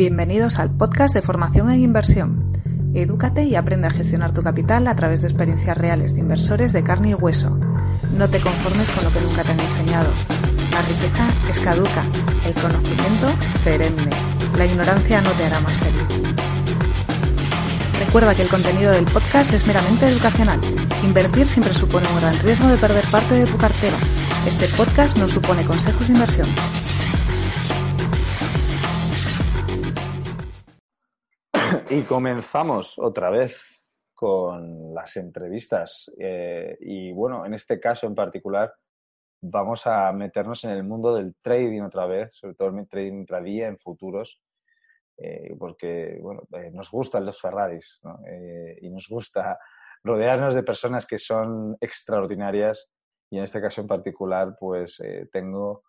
Bienvenidos 0.00 0.58
al 0.58 0.74
podcast 0.74 1.12
de 1.12 1.20
formación 1.20 1.68
en 1.68 1.82
inversión. 1.82 2.54
Edúcate 2.94 3.44
y 3.44 3.54
aprende 3.54 3.88
a 3.88 3.90
gestionar 3.90 4.32
tu 4.32 4.42
capital 4.42 4.88
a 4.88 4.96
través 4.96 5.20
de 5.20 5.28
experiencias 5.28 5.76
reales 5.76 6.14
de 6.14 6.20
inversores 6.20 6.72
de 6.72 6.82
carne 6.82 7.10
y 7.10 7.14
hueso. 7.14 7.58
No 8.16 8.26
te 8.26 8.40
conformes 8.40 8.88
con 8.88 9.04
lo 9.04 9.10
que 9.10 9.20
nunca 9.20 9.42
te 9.42 9.52
han 9.52 9.60
enseñado. 9.60 10.08
La 10.70 10.80
riqueza 10.80 11.28
es 11.50 11.58
caduca, 11.58 12.06
el 12.46 12.54
conocimiento 12.54 13.28
perenne. 13.62 14.08
La 14.56 14.64
ignorancia 14.64 15.20
no 15.20 15.32
te 15.32 15.44
hará 15.44 15.60
más 15.60 15.76
feliz. 15.76 16.34
Recuerda 17.98 18.34
que 18.34 18.40
el 18.40 18.48
contenido 18.48 18.92
del 18.92 19.04
podcast 19.04 19.52
es 19.52 19.66
meramente 19.66 20.08
educacional. 20.08 20.60
Invertir 21.04 21.46
siempre 21.46 21.74
supone 21.74 22.08
un 22.08 22.20
gran 22.20 22.38
riesgo 22.38 22.68
de 22.68 22.78
perder 22.78 23.04
parte 23.10 23.34
de 23.34 23.44
tu 23.44 23.58
cartera. 23.58 23.98
Este 24.46 24.66
podcast 24.68 25.18
no 25.18 25.28
supone 25.28 25.66
consejos 25.66 26.08
de 26.08 26.14
inversión. 26.14 26.48
Y 31.92 32.04
comenzamos 32.04 33.00
otra 33.00 33.30
vez 33.30 33.60
con 34.14 34.94
las 34.94 35.16
entrevistas. 35.16 36.08
Eh, 36.20 36.78
y 36.82 37.10
bueno, 37.10 37.44
en 37.44 37.52
este 37.52 37.80
caso 37.80 38.06
en 38.06 38.14
particular 38.14 38.72
vamos 39.42 39.88
a 39.88 40.12
meternos 40.12 40.62
en 40.62 40.70
el 40.70 40.84
mundo 40.84 41.12
del 41.16 41.34
trading 41.42 41.80
otra 41.80 42.06
vez, 42.06 42.32
sobre 42.32 42.54
todo 42.54 42.68
el 42.68 42.86
trading 42.86 43.14
intradía 43.14 43.66
en 43.66 43.76
futuros, 43.76 44.40
eh, 45.16 45.52
porque 45.58 46.16
bueno, 46.22 46.42
eh, 46.52 46.70
nos 46.72 46.92
gustan 46.92 47.26
los 47.26 47.40
Ferraris 47.40 47.98
¿no? 48.04 48.20
y 48.80 48.88
nos 48.88 49.08
gusta 49.08 49.58
rodearnos 50.04 50.54
de 50.54 50.62
personas 50.62 51.08
que 51.08 51.18
son 51.18 51.76
extraordinarias 51.80 52.88
y 53.30 53.38
en 53.38 53.42
este 53.42 53.60
caso 53.60 53.80
en 53.80 53.88
particular 53.88 54.56
pues 54.60 55.02
tengo 55.32 55.82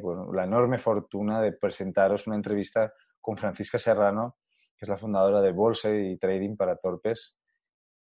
bueno, 0.00 0.32
la 0.32 0.44
enorme 0.44 0.78
fortuna 0.78 1.42
de 1.42 1.52
presentaros 1.52 2.26
una 2.26 2.36
entrevista 2.36 2.90
con 3.20 3.36
Francisca 3.36 3.78
Serrano, 3.78 4.36
que 4.76 4.84
es 4.84 4.88
la 4.88 4.98
fundadora 4.98 5.40
de 5.40 5.52
Bolsa 5.52 5.94
y 5.94 6.16
Trading 6.18 6.56
para 6.56 6.76
Torpes. 6.76 7.36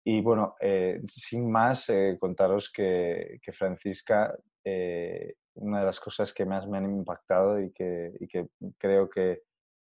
Y 0.05 0.21
bueno, 0.21 0.55
eh, 0.61 1.01
sin 1.07 1.51
más, 1.51 1.89
eh, 1.89 2.17
contaros 2.21 2.71
que, 2.71 3.41
Francisca, 3.53 4.37
eh, 4.65 5.35
una 5.55 5.81
de 5.81 5.87
las 5.87 6.01
cosas 6.01 6.33
que 6.33 6.45
más 6.45 6.67
me 6.69 6.79
han 6.79 6.91
impactado 6.91 7.61
y 7.61 7.73
que, 7.73 8.13
que 8.31 8.49
creo 8.79 9.09
que 9.09 9.43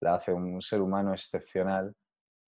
la 0.02 0.16
hace 0.16 0.34
un 0.34 0.62
ser 0.62 0.82
humano 0.82 1.14
excepcional 1.14 1.96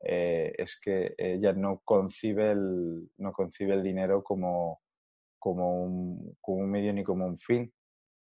es 0.06 0.78
que 0.81 1.16
ella 1.17 1.53
no 1.53 1.80
concibe 1.86 2.52
el, 2.52 3.09
no 3.19 3.31
concibe 3.31 3.73
el 3.73 3.84
dinero 3.84 4.22
como, 4.22 4.81
como, 5.40 5.86
un, 5.86 6.36
como 6.42 6.58
un 6.58 6.69
medio 6.69 6.92
ni 6.92 7.06
como 7.06 7.25
un 7.25 7.40
fin. 7.40 7.72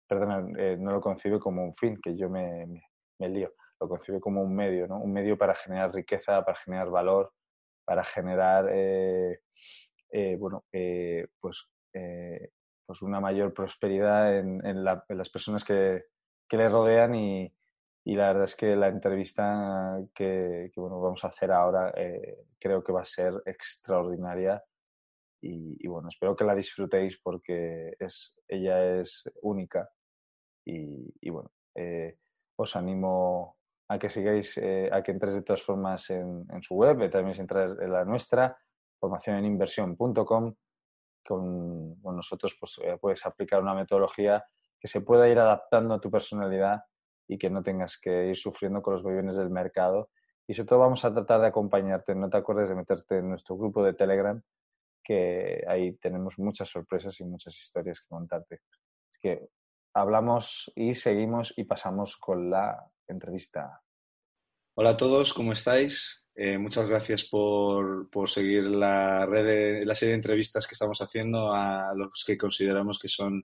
Perdón, 0.06 0.53
no 0.53 0.92
lo 0.92 1.00
concibe 1.00 1.41
como 1.41 1.64
un 1.64 1.75
fin, 1.75 1.98
que 2.00 2.16
yo 2.16 2.30
me, 2.30 2.84
me 3.19 3.28
lío 3.28 3.53
lo 3.80 3.88
concibe 3.88 4.20
como 4.20 4.42
un 4.42 4.55
medio, 4.55 4.86
¿no? 4.86 4.98
Un 4.98 5.12
medio 5.12 5.36
para 5.36 5.55
generar 5.55 5.92
riqueza, 5.94 6.44
para 6.44 6.58
generar 6.58 6.91
valor, 6.91 7.32
para 7.84 8.05
generar, 8.05 8.69
eh, 8.72 9.41
eh, 10.10 10.36
bueno, 10.36 10.64
eh, 10.72 11.28
pues, 11.41 11.69
pues 12.84 13.02
una 13.02 13.20
mayor 13.20 13.54
prosperidad 13.54 14.38
en, 14.38 14.84
las 14.84 15.30
personas 15.30 15.64
que, 15.64 16.04
le 16.50 16.69
rodean 16.69 17.14
y, 17.14 17.52
la 18.04 18.28
verdad 18.28 18.44
es 18.44 18.54
que 18.54 18.77
la 18.77 18.88
entrevista 18.88 19.98
que, 20.14 20.70
bueno, 20.77 21.00
vamos 21.00 21.24
a 21.24 21.28
hacer 21.28 21.50
ahora 21.52 21.92
creo 22.58 22.84
que 22.84 22.92
va 22.92 23.02
a 23.02 23.06
ser 23.06 23.34
extraordinaria 23.47 24.62
y, 25.41 25.86
bueno, 25.86 26.08
espero 26.08 26.36
que 26.36 26.44
la 26.44 26.54
disfrutéis 26.54 27.19
porque 27.22 27.97
es, 27.98 28.36
ella 28.47 29.00
es 29.00 29.24
única 29.42 29.88
y, 30.64 31.12
y 31.20 31.30
bueno, 31.30 31.50
os 32.56 32.77
animo 32.77 33.56
a 33.88 33.98
que 33.98 34.10
sigáis, 34.10 34.58
eh, 34.58 34.90
a 34.92 35.02
que 35.02 35.12
entres 35.12 35.34
de 35.34 35.42
todas 35.42 35.62
formas 35.62 36.10
en, 36.10 36.46
su 36.62 36.74
web, 36.74 37.02
eh, 37.02 37.08
también 37.08 37.38
entrar 37.40 37.76
en 37.80 37.92
la 37.92 38.04
nuestra, 38.04 38.56
formacioneninversión.com. 38.98 40.54
Con, 41.24 41.96
con, 41.96 42.16
nosotros 42.16 42.56
pues, 42.58 42.78
eh, 42.84 42.98
puedes 43.00 43.26
aplicar 43.26 43.60
una 43.60 43.75
metodología 43.75 44.44
que 44.78 44.86
se 44.86 45.00
pueda 45.00 45.28
ir 45.28 45.38
adaptando 45.41 45.94
a 45.94 46.00
tu 46.00 46.08
personalidad 46.08 46.82
y 47.26 47.36
que 47.36 47.50
no 47.50 47.64
tengas 47.64 47.98
que 47.98 48.26
ir 48.28 48.36
sufriendo 48.36 48.80
con 48.80 48.94
los 48.94 49.02
vaivenes 49.02 49.36
del 49.36 49.50
mercado. 49.50 50.10
Y 50.46 50.54
sobre 50.54 50.69
todo 50.69 50.78
vamos 50.80 51.04
a 51.04 51.12
tratar 51.12 51.41
de 51.41 51.48
acompañarte. 51.48 52.14
No 52.14 52.30
te 52.30 52.36
acuerdes 52.36 52.69
de 52.69 52.76
meterte 52.76 53.19
en 53.19 53.30
nuestro 53.30 53.56
grupo 53.56 53.82
de 53.82 53.94
Telegram, 53.94 54.41
que 55.02 55.64
ahí 55.66 55.96
tenemos 55.96 56.38
muchas 56.38 56.69
sorpresas 56.69 57.19
y 57.20 57.25
muchas 57.25 57.56
historias 57.56 58.00
que 58.00 58.08
contarte. 58.08 58.60
Así 59.10 59.19
que 59.20 59.48
hablamos 59.94 60.72
y 60.76 60.94
seguimos 60.94 61.52
y 61.56 61.64
pasamos 61.64 62.16
con 62.16 62.50
la 62.50 62.88
entrevista. 63.09 63.81
Hola 64.75 64.91
a 64.91 64.97
todos, 64.97 65.33
¿cómo 65.33 65.53
estáis? 65.53 66.27
Eh, 66.34 66.59
muchas 66.59 66.87
gracias 66.87 67.25
por, 67.25 68.09
seguir 68.27 68.65
la 68.65 69.25
red 69.25 69.47
de, 69.47 69.87
la 69.87 69.94
serie 69.94 70.11
de 70.11 70.17
entrevistas 70.17 70.67
que 70.67 70.75
estamos 70.75 71.00
haciendo 71.00 71.55
a 71.55 71.94
los 71.94 72.25
que 72.27 72.37
consideramos 72.37 72.99
que 72.99 73.09
son 73.09 73.43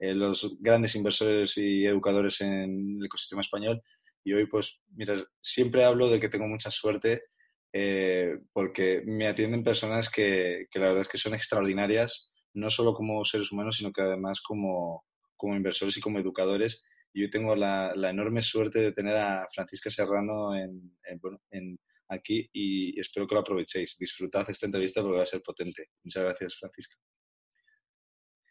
eh, 0.00 0.12
los 0.12 0.56
grandes 0.58 0.96
inversores 0.96 1.56
y 1.56 1.86
educadores 1.86 2.40
en 2.40 2.98
el 2.98 3.06
ecosistema 3.06 3.42
español. 3.42 3.80
Y 4.24 4.32
hoy, 4.32 4.46
pues, 4.46 4.80
mira, 4.96 5.24
siempre 5.40 5.84
hablo 5.84 6.08
de 6.08 6.18
que 6.18 6.28
tengo 6.28 6.48
mucha 6.48 6.70
suerte 6.70 7.24
eh, 7.72 8.38
porque 8.52 9.02
me 9.06 9.28
atienden 9.28 9.62
personas 9.62 10.10
que, 10.10 10.66
que, 10.70 10.78
la 10.78 10.86
verdad 10.86 11.02
es 11.02 11.08
que 11.08 11.18
son 11.18 11.34
extraordinarias, 11.34 12.32
no 12.54 12.70
solo 12.70 12.92
como 12.92 13.24
seres 13.24 13.52
humanos, 13.52 13.76
sino 13.76 13.92
que 13.92 14.02
además 14.02 14.40
como, 14.40 15.04
como 15.36 15.54
inversores 15.54 15.96
y 15.96 16.00
como 16.00 16.18
educadores. 16.18 16.82
Y 17.14 17.22
hoy 17.22 17.30
tengo 17.30 17.54
la, 17.54 17.92
enorme 17.94 18.42
suerte 18.42 18.78
de 18.78 18.92
tener 18.92 19.16
a 19.16 19.46
Francisca 19.52 19.90
Serrano 19.90 20.54
en, 20.54 21.78
aquí 22.08 22.48
y 22.52 22.98
espero 22.98 23.26
que 23.26 23.34
lo 23.34 23.40
aprovechéis. 23.40 23.96
Disfrutad 23.98 24.48
esta 24.48 24.66
entrevista 24.66 25.02
porque 25.02 25.18
va 25.18 25.22
a 25.22 25.26
ser 25.26 25.42
potente. 25.42 25.88
Muchas 26.04 26.22
gracias, 26.22 26.56
Francisca. 26.58 26.96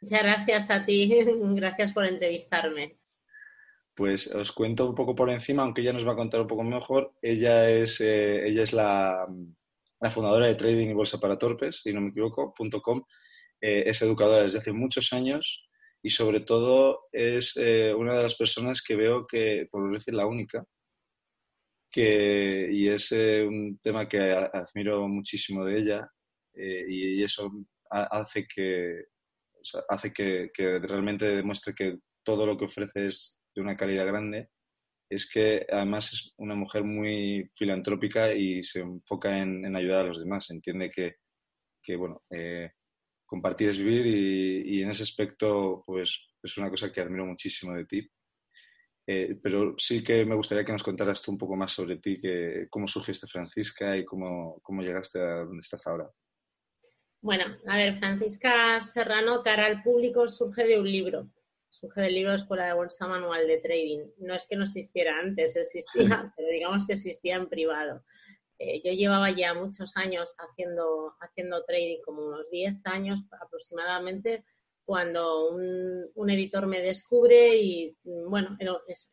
Muchas 0.02 0.24
gracias 0.24 0.70
a 0.72 0.86
ti. 0.86 1.12
Gracias 1.56 1.94
por 1.94 2.06
entrevistarme. 2.06 2.98
Pues 3.94 4.28
os 4.28 4.52
cuento 4.52 4.90
un 4.90 4.96
poco 4.96 5.14
por 5.14 5.30
encima, 5.30 5.62
aunque 5.62 5.82
ella 5.82 5.94
nos 5.94 6.08
va 6.08 6.14
a 6.14 6.16
contar 6.16 6.42
un 6.42 6.48
poco 6.48 6.64
mejor. 6.64 7.14
Ella 7.22 7.70
es, 7.70 8.02
eh, 8.02 8.48
ella 8.48 8.64
es 8.64 8.74
la, 8.74 9.28
fundadora 10.10 10.48
de 10.48 10.56
Trading 10.56 10.88
y 10.88 10.94
Bolsa 10.94 11.20
para 11.20 11.38
Torpes, 11.38 11.82
si 11.84 11.94
no 11.94 12.02
me 12.02 12.10
equivoco, 12.10 12.54
.com. 12.82 13.04
Eh, 13.60 13.84
es 13.86 14.02
educadora 14.02 14.44
desde 14.44 14.58
hace 14.58 14.72
muchos 14.72 15.14
años 15.14 15.70
y 16.03 16.09
sobre 16.09 16.41
todo 16.41 17.07
es 17.12 17.53
eh, 17.57 17.94
una 17.94 18.16
de 18.16 18.23
las 18.23 18.35
personas 18.35 18.81
que 18.81 18.95
veo 18.95 19.28
que, 19.28 19.67
por 19.72 19.91
decir 19.91 20.13
la 20.13 20.25
única, 20.25 20.66
que, 21.91 22.69
y 22.72 22.88
es 22.89 23.12
eh, 23.12 23.44
un 23.44 23.78
tema 23.79 24.07
que 24.07 24.19
admiro 24.19 25.07
muchísimo 25.07 25.66
de 25.66 25.78
ella 25.78 26.09
eh, 26.53 26.85
y, 26.88 27.23
eso 27.23 27.51
hace 27.89 28.47
que, 28.47 29.06
hace 29.89 30.13
que, 30.13 30.50
que, 30.53 30.79
realmente 30.79 31.25
demuestre 31.25 31.75
que 31.75 31.97
todo 32.23 32.45
lo 32.45 32.57
que 32.57 32.66
ofrece 32.66 33.07
es 33.07 33.44
de 33.53 33.62
una 33.62 33.78
calidad 33.78 34.07
grande, 34.07 34.50
es 35.09 35.29
que 35.29 35.68
además 35.69 36.13
es 36.13 36.33
una 36.38 36.56
mujer 36.56 36.83
muy 36.83 37.51
filantrópica 37.56 38.33
y 38.33 38.63
se 38.63 38.79
enfoca 38.79 39.38
en, 39.38 39.66
en 39.66 39.75
ayudar 39.75 40.06
a 40.06 40.07
los 40.07 40.19
demás, 40.19 40.50
entiende 40.50 40.89
que, 40.89 41.16
que 41.83 41.97
bueno, 41.97 42.23
compartir 43.31 43.69
es 43.69 43.78
vivir 43.78 44.06
y, 44.08 44.81
en 44.81 44.90
ese 44.90 45.03
aspecto 45.03 45.84
pues 45.86 46.19
es 46.44 46.58
una 46.58 46.69
cosa 46.69 46.92
que 46.92 47.00
admiro 47.00 47.25
muchísimo 47.25 47.74
de 47.74 47.86
ti. 47.86 48.12
Eh, 49.08 49.40
pero 49.42 49.74
sí 49.78 50.03
que 50.03 50.25
me 50.25 50.36
gustaría 50.36 50.66
que 50.66 50.74
nos 50.74 50.84
contaras 50.84 51.22
tú 51.22 51.31
un 51.31 51.38
poco 51.38 51.56
más 51.56 51.72
sobre 51.72 51.97
ti, 51.97 52.19
que, 52.19 52.68
cómo 52.69 52.88
surgiste 52.88 53.28
Francisca 53.28 53.96
y 53.96 54.03
cómo, 54.03 54.59
cómo 54.62 54.81
llegaste 54.81 55.19
a 55.19 55.46
donde 55.46 55.62
estás 55.62 55.88
ahora. 55.88 56.09
Bueno, 57.22 57.46
a 57.68 57.78
ver, 57.78 57.97
Francisca 58.00 58.81
Serrano, 58.81 59.42
cara 59.42 59.66
al 59.66 59.81
público, 59.81 60.28
surge 60.28 60.66
de 60.66 60.78
un 60.78 60.92
libro. 60.92 61.30
Surge 61.69 62.02
del 62.02 62.16
libro 62.16 62.36
Escuela 62.36 62.66
de 62.66 62.74
Bolsa 62.74 63.08
Manual 63.08 63.48
de 63.48 63.59
Trading. 63.59 64.08
No 64.18 64.36
es 64.36 64.46
que 64.46 64.58
no 64.58 64.66
existiera 64.66 65.18
antes, 65.18 65.56
existía, 65.56 66.34
pero 66.36 66.50
digamos 66.50 66.86
que 66.86 66.94
existía 66.94 67.38
en 67.38 67.48
privado. 67.48 68.04
Eh, 68.63 68.80
yo 68.84 68.94
llevaba 68.94 69.31
ya 69.31 69.56
muchos 69.56 69.98
años 69.98 70.36
haciendo, 70.38 71.16
haciendo 71.19 71.63
trading, 71.63 72.00
como 72.06 72.28
unos 72.28 72.48
10 72.52 72.75
años 72.86 73.25
aproximadamente, 73.42 74.46
cuando 74.86 75.50
un, 75.50 76.30
editor 76.30 76.68
me 76.68 76.80
descubre 76.80 77.56
y, 77.58 77.98
mm, 78.04 78.30
bueno, 78.30 78.58
es, 78.88 79.12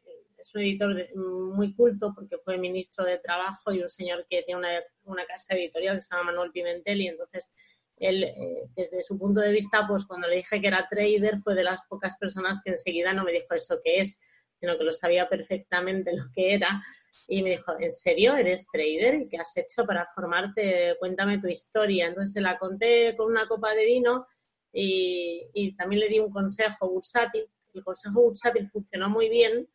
un 0.55 0.61
editor 0.61 1.17
muy 1.17 1.75
culto 1.75 2.13
porque 2.15 2.37
fue 2.45 2.59
ministro 2.59 3.07
de 3.07 3.19
Trabajo 3.19 3.73
y 3.73 3.81
un 3.81 3.89
señor 3.89 4.27
que 4.29 4.43
tiene 4.43 4.61
una, 4.61 4.69
una 5.05 5.25
casa 5.27 5.55
editorial 5.55 5.97
que 5.97 6.03
se 6.03 6.15
llama 6.15 6.31
Manuel 6.31 6.53
Pimentel 6.53 7.01
y 7.01 7.09
entonces 7.09 7.51
él, 7.97 8.25
eh, 8.25 8.69
desde 8.77 9.03
su 9.03 9.19
punto 9.19 9.41
de 9.41 9.51
vista, 9.51 9.87
pues 9.89 10.05
cuando 10.05 10.29
le 10.29 10.37
dije 10.37 10.61
que 10.61 10.69
era 10.69 10.87
trader, 10.91 11.39
fue 11.39 11.55
de 11.55 11.65
las 11.65 11.85
pocas 11.87 12.17
personas 12.19 12.61
que 12.63 12.71
enseguida 12.71 13.15
no 13.15 13.25
me 13.25 13.33
dijo 13.33 13.55
eso 13.55 13.81
que 13.83 14.01
es, 14.01 14.21
sino 14.61 14.77
que 14.77 14.85
lo 14.85 14.93
sabía 14.93 15.29
perfectamente 15.29 16.13
lo 16.17 16.25
que 16.35 16.55
era. 16.55 16.83
Y 17.27 17.43
me 17.43 17.51
dijo, 17.51 17.73
¿en 17.79 17.93
serio 17.93 18.37
eres 18.37 18.67
trader? 18.73 19.23
¿Y 19.23 19.29
qué 19.29 19.39
has 19.39 19.57
hecho 19.57 19.85
para 19.85 20.07
formarte? 20.07 20.97
Cuéntame 20.99 21.39
tu 21.39 21.49
historia. 21.49 22.07
Entonces 22.07 22.33
se 22.33 22.41
la 22.41 22.59
conté 22.59 23.15
con 23.17 23.31
una 23.31 23.47
copa 23.47 23.75
de 23.75 23.85
vino 23.85 24.27
y, 24.73 25.75
también 25.77 26.01
le 26.01 26.09
di 26.09 26.19
un 26.19 26.31
consejo 26.31 26.89
bursátil. 26.89 27.45
El 27.75 27.85
consejo 27.85 28.23
bursátil 28.23 28.67
funcionó 28.67 29.09
muy 29.09 29.29
bien 29.29 29.69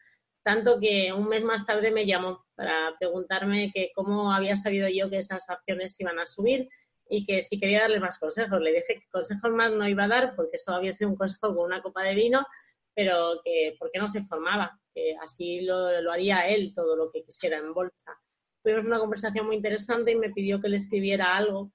tanto 0.44 0.78
que 0.80 1.14
un 1.14 1.30
mes 1.30 1.42
más 1.44 1.66
tarde 1.66 1.90
me 1.90 2.06
llamó 2.06 2.46
para 2.56 2.94
preguntarme 3.00 3.72
que 3.74 3.92
cómo 3.96 4.34
había 4.34 4.58
sabido 4.58 4.90
yo 4.90 5.10
que 5.10 5.20
esas 5.20 5.50
acciones 5.50 6.00
iban 6.02 6.20
a 6.20 6.26
subir 6.26 6.68
y 7.10 7.24
que 7.26 7.42
si 7.42 7.60
quería 7.60 7.82
darle 7.82 8.00
más 8.00 8.20
consejos. 8.20 8.60
Le 8.60 8.74
dije 8.74 9.00
que 9.00 9.10
consejos 9.10 9.52
más 9.52 9.72
no 9.72 9.88
iba 9.88 10.04
a 10.04 10.10
dar 10.10 10.36
porque 10.36 10.58
eso 10.58 10.74
había 10.74 10.94
sido 10.94 11.12
un 11.12 11.16
consejo 11.16 11.56
con 11.56 11.66
una 11.66 11.82
copa 11.82 12.04
de 12.04 12.16
vino, 12.16 12.46
pero 12.96 13.42
que 13.44 13.76
porque 13.80 14.00
no 14.00 14.08
se 14.08 14.24
formaba, 14.24 14.80
que 14.94 15.16
así 15.22 15.62
lo, 15.62 16.02
lo 16.02 16.12
haría 16.12 16.48
él 16.48 16.74
todo 16.76 16.96
lo 16.96 17.12
que 17.12 17.24
quisiera 17.24 17.58
en 17.58 17.74
bolsa. 17.74 18.18
Tuvimos 18.64 18.86
una 18.86 19.00
conversación 19.00 19.46
muy 19.46 19.58
interesante 19.58 20.12
y 20.12 20.16
me 20.16 20.30
pidió 20.30 20.62
que 20.62 20.70
le 20.70 20.78
escribiera 20.78 21.36
algo 21.36 21.72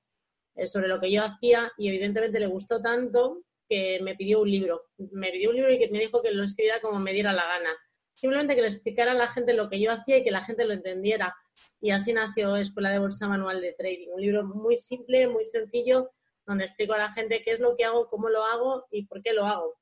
eh, 0.55 0.67
sobre 0.67 0.89
lo 0.89 1.01
que 1.01 1.11
yo 1.11 1.23
hacía 1.23 1.71
y 1.77 1.89
evidentemente 1.89 2.41
le 2.41 2.47
gustó 2.47 2.81
tanto 2.81 3.43
que 3.69 4.01
me 4.03 4.17
pidió 4.17 4.41
un 4.41 4.51
libro. 4.51 4.87
Me 4.97 5.31
pidió 5.31 5.51
un 5.51 5.57
libro 5.57 5.73
y 5.73 5.79
que 5.79 5.91
me 5.91 5.99
dijo 5.99 6.23
que 6.23 6.33
lo 6.33 6.45
escribiera 6.45 6.81
como 6.81 6.99
me 6.99 7.13
diera 7.13 7.33
la 7.33 7.45
gana. 7.45 7.77
Simplemente 8.15 8.57
que 8.57 8.63
le 8.63 8.69
explicara 8.69 9.13
a 9.13 9.15
la 9.15 9.29
gente 9.29 9.53
lo 9.53 9.69
que 9.69 9.79
yo 9.79 9.93
hacía 9.93 10.19
y 10.19 10.25
que 10.25 10.31
la 10.31 10.43
gente 10.43 10.65
lo 10.65 10.73
entendiera. 10.73 11.37
Y 11.81 11.91
así 11.91 12.13
nació 12.13 12.57
Escuela 12.57 12.91
de 12.91 12.99
Bolsa 12.99 13.29
Manual 13.29 13.61
de 13.61 13.75
Trading. 13.75 14.09
Un 14.11 14.21
libro 14.21 14.45
muy 14.45 14.77
simple, 14.77 15.29
muy 15.29 15.45
sencillo, 15.45 16.11
donde 16.45 16.65
explico 16.65 16.95
a 16.95 16.99
la 16.99 17.13
gente 17.13 17.43
qué 17.45 17.53
es 17.53 17.61
lo 17.61 17.77
que 17.77 17.85
hago, 17.85 18.09
cómo 18.09 18.29
lo 18.29 18.43
hago 18.45 18.87
y 18.91 19.07
por 19.07 19.23
qué 19.23 19.33
lo 19.33 19.45
hago. 19.45 19.79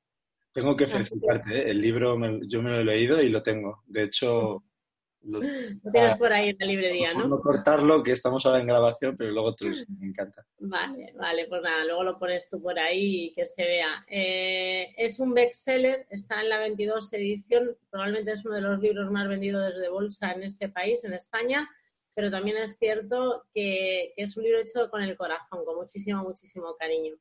Tengo 0.57 0.75
que 0.75 0.87
felicitarte, 0.87 1.55
¿eh? 1.55 1.69
el 1.69 1.79
libro 1.79 2.17
yo 2.47 2.63
me 2.63 2.71
lo 2.71 2.79
he 2.79 2.83
leído 2.83 3.21
y 3.21 3.29
lo 3.29 3.43
tengo. 3.43 3.83
De 3.85 4.01
hecho, 4.01 4.63
lo, 5.21 5.39
tienes 5.39 6.17
por 6.17 6.33
ahí 6.33 6.49
en 6.49 6.57
la 6.59 6.65
librería, 6.65 7.13
¿no? 7.13 7.27
No 7.27 7.39
cortarlo, 7.39 8.01
que 8.01 8.13
estamos 8.13 8.43
ahora 8.43 8.59
en 8.59 8.65
grabación, 8.65 9.15
pero 9.15 9.29
luego 9.29 9.53
tú, 9.53 9.67
me 9.99 10.07
encanta. 10.07 10.43
Vale, 10.57 11.13
vale, 11.15 11.45
pues 11.45 11.61
nada, 11.61 11.85
luego 11.85 12.03
lo 12.03 12.17
pones 12.17 12.49
tú 12.49 12.59
por 12.59 12.79
ahí 12.79 13.25
y 13.25 13.33
que 13.35 13.45
se 13.45 13.65
vea. 13.65 14.03
Eh, 14.07 14.95
es 14.97 15.19
un 15.19 15.35
bestseller, 15.35 16.07
está 16.09 16.41
en 16.41 16.49
la 16.49 16.57
22 16.57 17.13
edición, 17.13 17.77
probablemente 17.91 18.31
es 18.31 18.43
uno 18.43 18.55
de 18.55 18.61
los 18.61 18.79
libros 18.79 19.11
más 19.11 19.27
vendidos 19.27 19.71
desde 19.71 19.89
bolsa 19.89 20.31
en 20.31 20.41
este 20.41 20.69
país, 20.69 21.03
en 21.03 21.13
España, 21.13 21.69
pero 22.15 22.31
también 22.31 22.57
es 22.57 22.79
cierto 22.79 23.43
que, 23.53 24.11
que 24.15 24.23
es 24.23 24.35
un 24.35 24.43
libro 24.43 24.59
hecho 24.59 24.89
con 24.89 25.03
el 25.03 25.15
corazón, 25.15 25.63
con 25.65 25.75
muchísimo, 25.75 26.23
muchísimo 26.23 26.75
cariño. 26.79 27.13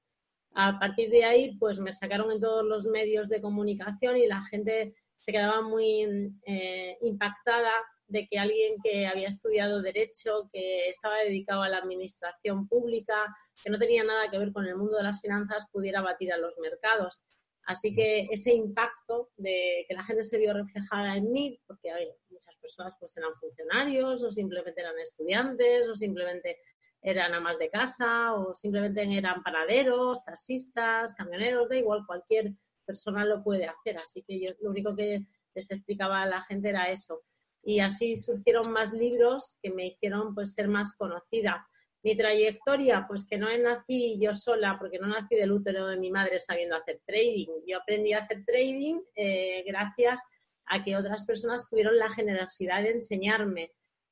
A 0.58 0.78
partir 0.78 1.10
de 1.10 1.22
ahí, 1.22 1.54
pues 1.58 1.80
me 1.80 1.92
sacaron 1.92 2.32
en 2.32 2.40
todos 2.40 2.64
los 2.64 2.86
medios 2.86 3.28
de 3.28 3.42
comunicación 3.42 4.16
y 4.16 4.26
la 4.26 4.40
gente 4.40 4.94
se 5.18 5.30
quedaba 5.30 5.60
muy 5.60 6.32
eh, 6.46 6.96
impactada 7.02 7.72
de 8.06 8.26
que 8.26 8.38
alguien 8.38 8.76
que 8.82 9.06
había 9.06 9.28
estudiado 9.28 9.82
Derecho, 9.82 10.48
que 10.50 10.88
estaba 10.88 11.18
dedicado 11.18 11.62
a 11.62 11.68
la 11.68 11.76
administración 11.76 12.66
pública, 12.68 13.36
que 13.62 13.68
no 13.68 13.78
tenía 13.78 14.02
nada 14.02 14.30
que 14.30 14.38
ver 14.38 14.50
con 14.50 14.64
el 14.64 14.78
mundo 14.78 14.96
de 14.96 15.02
las 15.02 15.20
finanzas, 15.20 15.68
pudiera 15.70 16.00
batir 16.00 16.32
a 16.32 16.38
los 16.38 16.56
mercados. 16.56 17.22
Así 17.66 17.94
que 17.94 18.26
ese 18.30 18.54
impacto 18.54 19.28
de 19.36 19.84
que 19.86 19.94
la 19.94 20.04
gente 20.04 20.24
se 20.24 20.38
vio 20.38 20.54
reflejada 20.54 21.18
en 21.18 21.32
mí, 21.32 21.60
porque 21.66 21.90
muchas 22.30 22.56
personas 22.62 22.94
pues 22.98 23.14
eran 23.18 23.34
funcionarios 23.34 24.22
o 24.22 24.30
simplemente 24.32 24.80
eran 24.80 24.98
estudiantes 25.00 25.86
o 25.86 25.94
simplemente 25.94 26.60
eran 27.06 27.34
amas 27.34 27.56
de 27.58 27.70
casa 27.70 28.34
o 28.34 28.52
simplemente 28.52 29.02
eran 29.16 29.40
panaderos, 29.40 30.24
taxistas, 30.24 31.14
camioneros, 31.14 31.68
da 31.68 31.76
igual, 31.76 32.04
cualquier 32.04 32.52
persona 32.84 33.24
lo 33.24 33.44
puede 33.44 33.66
hacer. 33.66 33.96
Así 33.98 34.24
que 34.26 34.40
yo 34.40 34.50
lo 34.60 34.70
único 34.70 34.96
que 34.96 35.24
les 35.54 35.70
explicaba 35.70 36.22
a 36.22 36.26
la 36.26 36.42
gente 36.42 36.68
era 36.68 36.90
eso. 36.90 37.22
Y 37.62 37.78
así 37.78 38.16
surgieron 38.16 38.72
más 38.72 38.92
libros 38.92 39.56
que 39.62 39.70
me 39.70 39.86
hicieron 39.86 40.34
pues 40.34 40.54
ser 40.54 40.66
más 40.66 40.94
conocida. 40.96 41.68
Mi 42.02 42.16
trayectoria, 42.16 43.06
pues 43.06 43.24
que 43.28 43.38
no 43.38 43.56
nací 43.56 44.18
yo 44.20 44.34
sola, 44.34 44.76
porque 44.76 44.98
no 44.98 45.06
nací 45.06 45.36
del 45.36 45.52
útero 45.52 45.86
de 45.86 45.96
mi 45.98 46.10
madre 46.10 46.40
sabiendo 46.40 46.74
hacer 46.74 47.00
trading. 47.06 47.48
Yo 47.68 47.78
aprendí 47.78 48.14
a 48.14 48.24
hacer 48.24 48.44
trading 48.44 49.00
eh, 49.14 49.62
gracias 49.64 50.22
a 50.64 50.82
que 50.82 50.96
otras 50.96 51.24
personas 51.24 51.70
tuvieron 51.70 51.96
la 51.98 52.10
generosidad 52.10 52.82
de 52.82 52.90
enseñarme. 52.90 53.70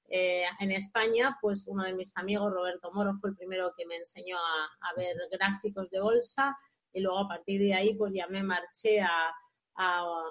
Eh, 0.09 0.45
en 0.61 0.73
España, 0.73 1.37
pues 1.41 1.65
uno 1.67 1.85
de 1.85 1.95
mis 1.95 2.17
amigos, 2.17 2.53
Roberto 2.53 2.93
Moro, 2.93 3.15
fue 3.21 3.31
el 3.31 3.37
primero 3.37 3.73
que 3.77 3.87
me 3.87 3.97
enseñó 3.97 4.37
a 4.39 4.95
ver 4.97 5.17
gráficos 5.31 5.91
de 5.91 6.01
bolsa 6.01 6.57
y 6.95 7.01
luego 7.01 7.19
a 7.19 7.29
partir 7.29 7.61
de 7.61 7.75
ahí 7.75 7.95
pues 7.95 8.15
ya 8.15 8.27
me 8.29 8.43
marché 8.43 9.01
a, 9.01 9.35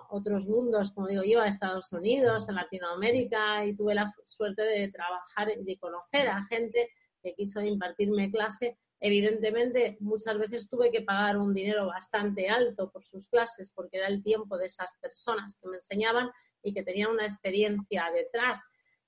otros 0.09 0.47
mundos, 0.47 0.93
como 0.93 1.07
digo 1.07 1.21
yo, 1.25 1.41
a 1.41 1.49
Estados 1.49 1.91
Unidos, 1.91 2.47
a 2.47 2.53
Latinoamérica 2.53 3.65
y 3.65 3.75
tuve 3.75 3.93
la 3.93 4.09
suerte 4.25 4.61
de 4.61 4.89
trabajar, 4.89 5.49
de 5.49 5.77
conocer 5.77 6.29
a 6.29 6.41
gente 6.43 6.89
que 7.21 7.33
quiso 7.33 7.59
impartirme 7.61 8.31
clase. 8.31 8.77
Evidentemente, 9.01 9.97
muchas 9.99 10.37
veces 10.37 10.69
tuve 10.69 10.91
que 10.91 11.01
pagar 11.01 11.37
un 11.37 11.53
dinero 11.53 11.87
bastante 11.87 12.47
alto 12.47 12.89
por 12.89 13.03
sus 13.03 13.27
clases 13.27 13.73
porque 13.75 13.97
era 13.97 14.07
el 14.07 14.23
tiempo 14.23 14.57
de 14.57 14.67
esas 14.67 14.95
personas 15.01 15.59
que 15.61 15.67
me 15.67 15.75
enseñaban 15.75 16.31
y 16.61 16.73
que 16.73 16.83
tenían 16.83 17.11
una 17.11 17.25
experiencia 17.25 18.09
detrás. 18.15 18.63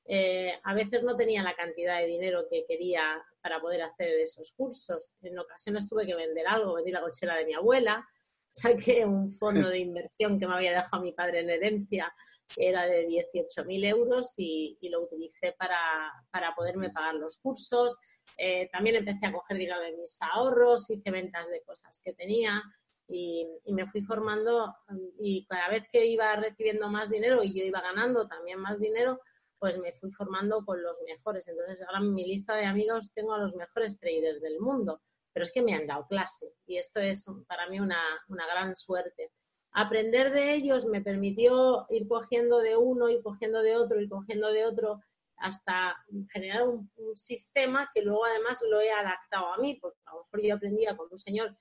Eh, 0.07 0.53
a 0.63 0.73
veces 0.75 1.01
no 1.01 1.15
tenía 1.15 1.41
la 1.41 1.55
cantidad 1.55 1.99
de 1.99 2.05
dinero 2.05 2.45
que 2.49 2.63
quería 2.67 3.23
para 3.41 3.59
poder 3.59 3.81
hacer 3.81 4.09
esos 4.19 4.51
cursos. 4.51 5.13
En 5.21 5.37
ocasiones 5.39 5.89
tuve 5.89 6.05
que 6.05 6.15
vender 6.15 6.45
algo, 6.47 6.75
vendí 6.75 6.91
la 6.91 7.01
cochera 7.01 7.35
de 7.35 7.45
mi 7.45 7.53
abuela, 7.55 8.07
saqué 8.51 9.03
un 9.03 9.31
fondo 9.33 9.67
de 9.67 9.79
inversión 9.79 10.39
que 10.39 10.47
me 10.47 10.53
había 10.53 10.73
dejado 10.73 11.01
mi 11.01 11.11
padre 11.11 11.39
en 11.39 11.49
herencia, 11.49 12.13
que 12.47 12.69
era 12.69 12.85
de 12.85 13.07
18.000 13.07 13.85
euros, 13.87 14.33
y, 14.37 14.77
lo 14.91 15.01
utilicé 15.01 15.55
para, 15.57 16.13
poderme 16.55 16.91
pagar 16.91 17.15
los 17.15 17.37
cursos. 17.39 17.97
Eh, 18.37 18.69
también 18.71 18.97
empecé 18.97 19.25
a 19.25 19.33
coger 19.33 19.57
dinero 19.57 19.79
de 19.79 19.97
mis 19.97 20.19
ahorros, 20.21 20.89
hice 20.89 21.09
ventas 21.09 21.49
de 21.49 21.63
cosas 21.63 21.99
que 22.03 22.13
tenía. 22.13 22.61
Y, 23.07 23.47
me 23.67 23.87
fui 23.87 24.01
formando 24.01 24.73
y 25.19 25.45
cada 25.47 25.69
vez 25.69 25.83
que 25.91 26.05
iba 26.05 26.35
recibiendo 26.35 26.87
más 26.89 27.09
dinero 27.09 27.43
y 27.43 27.57
yo 27.57 27.63
iba 27.63 27.81
ganando 27.81 28.27
también 28.27 28.59
más 28.59 28.79
dinero, 28.79 29.19
pues 29.59 29.77
me 29.77 29.93
fui 29.93 30.11
formando 30.11 30.63
con 30.65 30.81
los 30.81 30.99
mejores. 31.05 31.47
Entonces 31.47 31.81
ahora 31.81 31.99
en 31.99 32.13
mi 32.13 32.25
lista 32.25 32.55
de 32.55 32.65
amigos 32.65 33.11
tengo 33.13 33.33
a 33.33 33.39
los 33.39 33.55
mejores 33.55 33.99
traders 33.99 34.41
del 34.41 34.59
mundo, 34.59 35.01
pero 35.33 35.43
es 35.43 35.51
que 35.51 35.61
me 35.61 35.73
han 35.73 35.87
dado 35.87 36.07
clase 36.07 36.53
y 36.65 36.77
esto 36.77 36.99
es 36.99 37.25
para 37.47 37.69
mí 37.69 37.79
una, 37.79 37.99
gran 38.27 38.75
suerte. 38.75 39.31
Aprender 39.71 40.31
de 40.31 40.53
ellos 40.53 40.85
me 40.85 41.01
permitió 41.01 41.85
ir 41.89 42.07
cogiendo 42.07 42.59
de 42.59 42.77
uno, 42.77 43.09
ir 43.09 43.21
cogiendo 43.21 43.61
de 43.61 43.75
otro, 43.75 43.99
ir 43.99 44.07
cogiendo 44.07 44.47
de 44.47 44.65
otro, 44.65 45.01
hasta 45.37 45.97
generar 46.31 46.65
un, 46.65 46.89
un, 46.95 47.17
sistema 47.17 47.89
que 47.93 48.01
luego 48.01 48.23
además 48.23 48.59
lo 48.69 48.79
he 48.79 48.89
adaptado 48.89 49.53
a 49.53 49.57
mí, 49.57 49.77
porque 49.81 49.99
a 50.05 50.13
lo 50.13 50.19
mejor 50.19 50.41
yo 50.41 50.55
aprendía 50.55 50.95
con 50.95 51.09
un 51.11 51.19
señor 51.19 51.57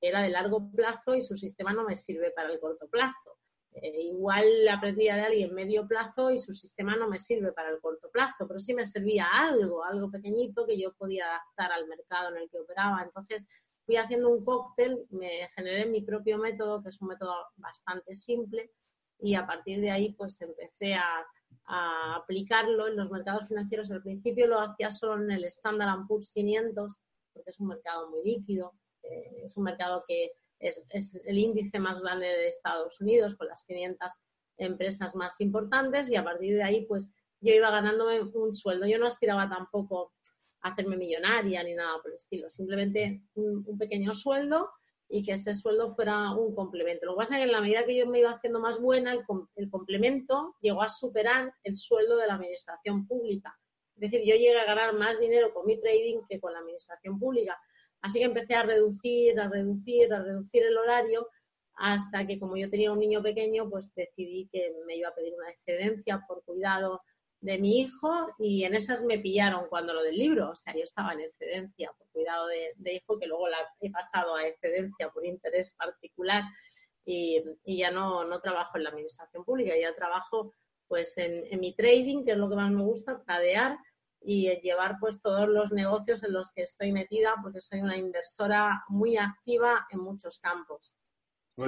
que 0.00 0.08
era 0.08 0.22
de 0.22 0.30
largo 0.30 0.70
plazo 0.70 1.14
y 1.14 1.20
su 1.20 1.36
sistema 1.36 1.74
no 1.74 1.84
me 1.84 1.96
sirve 1.96 2.30
para 2.30 2.50
el 2.50 2.60
corto 2.60 2.88
plazo. 2.88 3.38
Eh, 3.82 4.00
igual 4.02 4.46
aprendía 4.68 5.16
de 5.16 5.22
alguien 5.22 5.54
medio 5.54 5.86
plazo 5.86 6.30
y 6.30 6.38
su 6.38 6.52
sistema 6.54 6.96
no 6.96 7.08
me 7.08 7.18
sirve 7.18 7.52
para 7.52 7.70
el 7.70 7.80
corto 7.80 8.10
plazo, 8.10 8.46
pero 8.46 8.60
sí 8.60 8.74
me 8.74 8.84
servía 8.84 9.26
algo, 9.32 9.84
algo 9.84 10.10
pequeñito 10.10 10.66
que 10.66 10.80
yo 10.80 10.92
podía 10.94 11.26
adaptar 11.26 11.72
al 11.72 11.86
mercado 11.86 12.30
en 12.30 12.42
el 12.42 12.50
que 12.50 12.58
operaba. 12.58 13.02
Entonces 13.02 13.46
fui 13.84 13.96
haciendo 13.96 14.28
un 14.28 14.44
cóctel, 14.44 15.06
me 15.10 15.48
generé 15.54 15.86
mi 15.86 16.02
propio 16.02 16.38
método, 16.38 16.82
que 16.82 16.90
es 16.90 17.00
un 17.00 17.08
método 17.08 17.34
bastante 17.56 18.14
simple, 18.14 18.70
y 19.18 19.34
a 19.34 19.46
partir 19.46 19.80
de 19.80 19.90
ahí 19.90 20.12
pues 20.12 20.40
empecé 20.40 20.94
a, 20.94 21.24
aplicarlo 21.70 22.88
en 22.88 22.96
los 22.96 23.10
mercados 23.10 23.48
financieros. 23.48 23.90
Al 23.90 24.02
principio 24.02 24.46
lo 24.46 24.58
hacía 24.60 24.90
solo 24.90 25.22
en 25.22 25.30
el 25.30 25.44
Standard 25.44 26.06
Poor's 26.06 26.30
500, 26.32 26.96
porque 27.32 27.50
es 27.50 27.60
un 27.60 27.68
mercado 27.68 28.10
muy 28.10 28.24
líquido, 28.24 28.72
eh, 29.02 29.42
es 29.44 29.54
un 29.54 29.64
mercado 29.64 30.02
que 30.08 30.32
es, 30.60 30.84
el 31.24 31.38
índice 31.38 31.78
más 31.78 32.00
grande 32.00 32.26
de 32.26 32.48
Estados 32.48 33.00
Unidos 33.00 33.34
con 33.36 33.48
las 33.48 33.64
500 33.64 34.12
empresas 34.56 35.14
más 35.14 35.40
importantes 35.40 36.10
y 36.10 36.16
a 36.16 36.24
partir 36.24 36.56
de 36.56 36.62
ahí 36.62 36.84
pues 36.86 37.10
yo 37.40 37.52
iba 37.52 37.70
ganándome 37.70 38.20
un 38.20 38.54
sueldo. 38.54 38.86
Yo 38.86 38.98
no 38.98 39.06
aspiraba 39.06 39.48
tampoco 39.48 40.12
a 40.62 40.70
hacerme 40.70 40.96
millonaria 40.96 41.62
ni 41.62 41.74
nada 41.74 41.98
por 42.02 42.10
el 42.10 42.16
estilo, 42.16 42.50
simplemente 42.50 43.22
un, 43.34 43.78
pequeño 43.78 44.12
sueldo 44.14 44.70
y 45.08 45.24
que 45.24 45.32
ese 45.32 45.54
sueldo 45.54 45.90
fuera 45.90 46.32
un 46.32 46.54
complemento. 46.54 47.06
Lo 47.06 47.12
que 47.12 47.18
pasa 47.18 47.34
es 47.36 47.38
que 47.40 47.44
en 47.44 47.52
la 47.52 47.60
medida 47.60 47.84
que 47.84 47.96
yo 47.96 48.06
me 48.06 48.20
iba 48.20 48.30
haciendo 48.30 48.60
más 48.60 48.80
buena, 48.80 49.12
el, 49.12 49.24
el 49.56 49.70
complemento 49.70 50.56
llegó 50.60 50.82
a 50.82 50.88
superar 50.88 51.54
el 51.62 51.76
sueldo 51.76 52.16
de 52.16 52.26
la 52.26 52.34
administración 52.34 53.06
pública. 53.06 53.56
Es 53.94 54.10
decir, 54.10 54.20
yo 54.20 54.34
llegué 54.34 54.58
a 54.58 54.64
ganar 54.64 54.94
más 54.94 55.18
dinero 55.18 55.52
con 55.54 55.66
mi 55.66 55.80
trading 55.80 56.20
que 56.28 56.38
con 56.38 56.52
la 56.52 56.58
administración 56.58 57.18
pública. 57.18 57.58
Así 58.00 58.18
que 58.18 58.26
empecé 58.26 58.54
a 58.54 58.62
reducir, 58.62 59.38
a 59.40 59.48
reducir, 59.48 60.12
a 60.12 60.22
reducir 60.22 60.62
el 60.62 60.76
horario 60.76 61.28
hasta 61.74 62.26
que 62.26 62.38
como 62.38 62.56
yo 62.56 62.68
tenía 62.68 62.92
un 62.92 62.98
niño 62.98 63.22
pequeño, 63.22 63.70
pues 63.70 63.94
decidí 63.94 64.48
que 64.52 64.72
me 64.86 64.96
iba 64.96 65.08
a 65.08 65.14
pedir 65.14 65.34
una 65.34 65.50
excedencia 65.50 66.24
por 66.26 66.44
cuidado 66.44 67.02
de 67.40 67.56
mi 67.58 67.80
hijo 67.80 68.34
y 68.38 68.64
en 68.64 68.74
esas 68.74 69.04
me 69.04 69.18
pillaron 69.18 69.68
cuando 69.68 69.92
lo 69.92 70.02
del 70.02 70.16
libro, 70.16 70.50
o 70.50 70.56
sea, 70.56 70.74
yo 70.74 70.82
estaba 70.82 71.12
en 71.12 71.20
excedencia 71.20 71.92
por 71.96 72.08
cuidado 72.10 72.48
de, 72.48 72.92
hijo, 72.92 73.18
que 73.18 73.28
luego 73.28 73.48
la 73.48 73.58
he 73.80 73.90
pasado 73.92 74.34
a 74.34 74.46
excedencia 74.46 75.10
por 75.10 75.24
interés 75.24 75.70
particular 75.72 76.42
y, 77.04 77.42
ya 77.64 77.92
no, 77.92 78.24
no, 78.24 78.40
trabajo 78.40 78.76
en 78.76 78.84
la 78.84 78.90
administración 78.90 79.44
pública, 79.44 79.72
ya 79.80 79.94
trabajo 79.94 80.52
pues 80.88 81.16
en, 81.16 81.44
en 81.52 81.60
mi 81.60 81.74
trading, 81.74 82.24
que 82.24 82.32
es 82.32 82.38
lo 82.38 82.48
que 82.48 82.56
más 82.56 82.70
me 82.72 82.82
gusta, 82.82 83.22
tradear 83.22 83.78
y 84.20 84.48
llevar 84.60 84.96
pues 85.00 85.20
todos 85.22 85.48
los 85.48 85.72
negocios 85.72 86.22
en 86.22 86.32
los 86.32 86.50
que 86.52 86.62
estoy 86.62 86.92
metida 86.92 87.34
porque 87.42 87.60
soy 87.60 87.80
una 87.80 87.96
inversora 87.96 88.84
muy 88.88 89.16
activa 89.16 89.86
en 89.90 90.00
muchos 90.00 90.38
campos. 90.38 90.96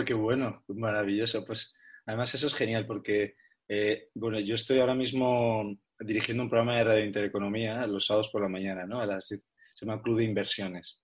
qué 0.04 0.14
bueno, 0.14 0.64
maravilloso. 0.69 1.45
Pues 1.45 1.75
además 2.07 2.35
eso 2.35 2.47
es 2.47 2.54
genial 2.54 2.87
porque 2.87 3.35
Eh, 3.73 4.09
bueno, 4.14 4.40
yo 4.40 4.57
estoy 4.57 4.80
ahora 4.80 4.97
mismo 4.97 5.76
dirigiendo 6.00 6.42
un 6.42 6.50
programa 6.50 6.76
de 6.76 6.83
radio 6.83 7.04
intereconomía 7.04 7.87
los 7.87 8.04
sábados 8.04 8.28
por 8.30 8.42
la 8.42 8.49
mañana, 8.49 8.85
¿no? 8.85 9.00
Se 9.21 9.38
llama 9.80 10.02
Club 10.02 10.19
de 10.19 10.25
Inversiones. 10.25 11.00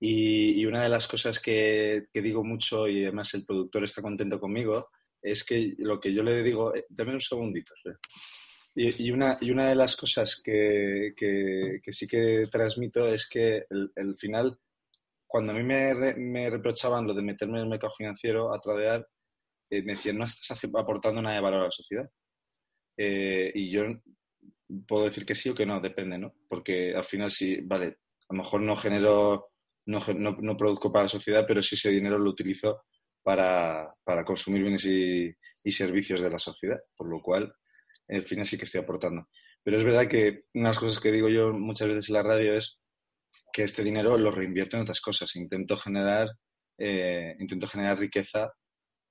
Y, 0.00 0.64
una 0.64 0.82
de 0.82 0.88
las 0.88 1.06
cosas 1.06 1.40
que, 1.40 2.08
digo 2.14 2.42
mucho, 2.42 2.88
y 2.88 3.02
además 3.02 3.34
el 3.34 3.44
productor 3.44 3.84
está 3.84 4.00
contento 4.00 4.40
conmigo, 4.40 4.88
es 5.20 5.44
que 5.44 5.74
lo 5.76 6.00
que 6.00 6.14
yo 6.14 6.22
le 6.22 6.42
digo, 6.42 6.74
eh, 6.74 6.86
dame 6.88 7.12
un 7.12 7.20
segundito. 7.20 7.74
Y, 8.78 9.10
una, 9.10 9.38
y 9.40 9.50
una 9.50 9.70
de 9.70 9.74
las 9.74 9.96
cosas 9.96 10.42
que, 10.44 11.14
sí 11.90 12.06
que 12.06 12.46
transmito 12.52 13.08
es 13.08 13.26
que 13.26 13.64
el, 13.70 14.16
final, 14.18 14.58
cuando 15.26 15.52
a 15.52 15.54
mí 15.54 15.62
me, 15.62 16.50
reprochaban 16.50 17.06
lo 17.06 17.14
de 17.14 17.22
meterme 17.22 17.56
en 17.56 17.62
el 17.62 17.70
mercado 17.70 17.94
financiero 17.96 18.52
a 18.52 18.60
tradear, 18.60 19.08
eh, 19.70 19.82
me 19.82 19.94
decían, 19.94 20.18
no 20.18 20.24
estás 20.24 20.62
aportando 20.74 21.22
nada 21.22 21.36
de 21.36 21.40
valor 21.40 21.60
a 21.62 21.64
la 21.64 21.70
sociedad. 21.70 22.06
Eh, 22.98 23.50
y 23.54 23.70
yo 23.70 23.84
puedo 24.86 25.04
decir 25.04 25.24
que 25.24 25.34
sí 25.34 25.48
o 25.48 25.54
que 25.54 25.64
no, 25.64 25.80
depende, 25.80 26.18
¿no? 26.18 26.34
Porque 26.46 26.94
al 26.94 27.04
final 27.04 27.30
sí, 27.30 27.58
vale, 27.62 27.86
a 28.28 28.34
lo 28.34 28.42
mejor 28.42 28.60
no 28.60 28.76
genero, 28.76 29.52
no, 29.86 30.00
no, 30.06 30.56
produzco 30.58 30.92
para 30.92 31.04
la 31.04 31.08
sociedad, 31.08 31.46
pero 31.48 31.62
sí 31.62 31.76
ese 31.76 31.88
dinero 31.88 32.18
lo 32.18 32.28
utilizo 32.28 32.84
para, 33.22 33.88
consumir 34.26 34.60
bienes 34.60 34.84
y, 34.84 35.34
y 35.64 35.72
servicios 35.72 36.20
de 36.20 36.30
la 36.30 36.38
sociedad, 36.38 36.78
por 36.94 37.08
lo 37.08 37.22
cual 37.22 37.54
al 38.08 38.24
final 38.24 38.46
sí 38.46 38.56
que 38.56 38.64
estoy 38.64 38.80
aportando. 38.80 39.28
Pero 39.62 39.78
es 39.78 39.84
verdad 39.84 40.08
que 40.08 40.44
una 40.54 40.68
de 40.68 40.74
las 40.74 40.78
cosas 40.78 41.00
que 41.00 41.12
digo 41.12 41.28
yo 41.28 41.52
muchas 41.52 41.88
veces 41.88 42.08
en 42.08 42.14
la 42.14 42.22
radio 42.22 42.56
es 42.56 42.78
que 43.52 43.64
este 43.64 43.82
dinero 43.82 44.16
lo 44.18 44.30
reinvierto 44.30 44.76
en 44.76 44.82
otras 44.82 45.00
cosas. 45.00 45.34
Intento 45.36 45.76
generar, 45.76 46.28
eh, 46.78 47.34
intento 47.40 47.66
generar 47.66 47.98
riqueza 47.98 48.52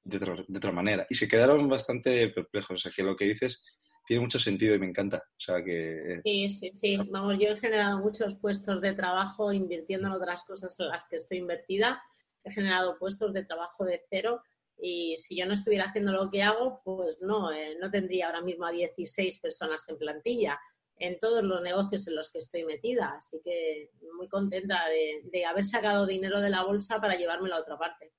de 0.04 0.18
otra, 0.56 0.72
manera. 0.72 1.06
Y 1.10 1.16
se 1.16 1.28
quedaron 1.28 1.68
bastante 1.68 2.30
perplejos. 2.30 2.76
O 2.76 2.78
sea, 2.78 2.92
que 2.96 3.04
lo 3.04 3.16
que 3.16 3.26
dices 3.26 3.64
tiene 4.06 4.22
mucho 4.22 4.40
sentido 4.40 4.76
y 4.76 4.80
me 4.80 4.86
encanta. 4.86 5.18
O 5.18 5.40
sea, 5.40 5.64
que... 5.64 6.14
Eh, 6.14 6.22
sí, 6.24 6.50
sí, 6.52 6.72
sí. 6.72 6.98
Vamos, 7.10 7.40
yo 7.40 7.50
he 7.50 7.58
generado 7.58 8.00
muchos 8.00 8.36
puestos 8.36 8.82
de 8.82 8.94
trabajo 8.94 9.52
invirtiendo 9.52 10.08
en 10.08 10.14
otras 10.14 10.44
cosas 10.44 10.80
en 10.80 10.90
las 10.90 11.08
que 11.08 11.16
estoy 11.16 11.40
invertida. 11.40 12.02
He 12.44 12.52
generado 12.52 13.00
puestos 13.00 13.34
de 13.34 13.44
trabajo 13.44 13.84
de 13.84 14.04
cero 14.10 14.42
y 14.78 15.16
si 15.18 15.38
yo 15.38 15.46
no 15.46 15.54
estuviera 15.54 15.86
haciendo 15.86 16.12
lo 16.12 16.30
que 16.30 16.44
hago, 16.44 16.82
pues 16.84 17.18
no, 17.22 17.52
eh, 17.52 17.78
no 17.80 17.90
tendría 17.90 18.28
ahora 18.28 18.42
mismo 18.42 18.66
a 18.66 18.72
16 18.72 19.40
personas 19.40 19.88
en 19.90 19.98
plantilla 19.98 20.60
en 20.98 21.20
todos 21.20 21.44
los 21.44 21.62
negocios 21.62 22.08
en 22.08 22.16
los 22.16 22.32
que 22.32 22.40
estoy 22.40 22.64
metida. 22.64 23.16
Así 23.18 23.42
que 23.44 23.92
muy 24.18 24.28
contenta 24.28 24.88
de, 24.88 25.22
de 25.30 25.46
haber 25.46 25.66
sacado 25.66 26.06
dinero 26.06 26.40
de 26.42 26.50
la 26.50 26.64
bolsa 26.64 27.00
para 27.00 27.16
llevármelo 27.16 27.56
a 27.56 27.62
otra 27.62 27.78
parte. 27.78 28.12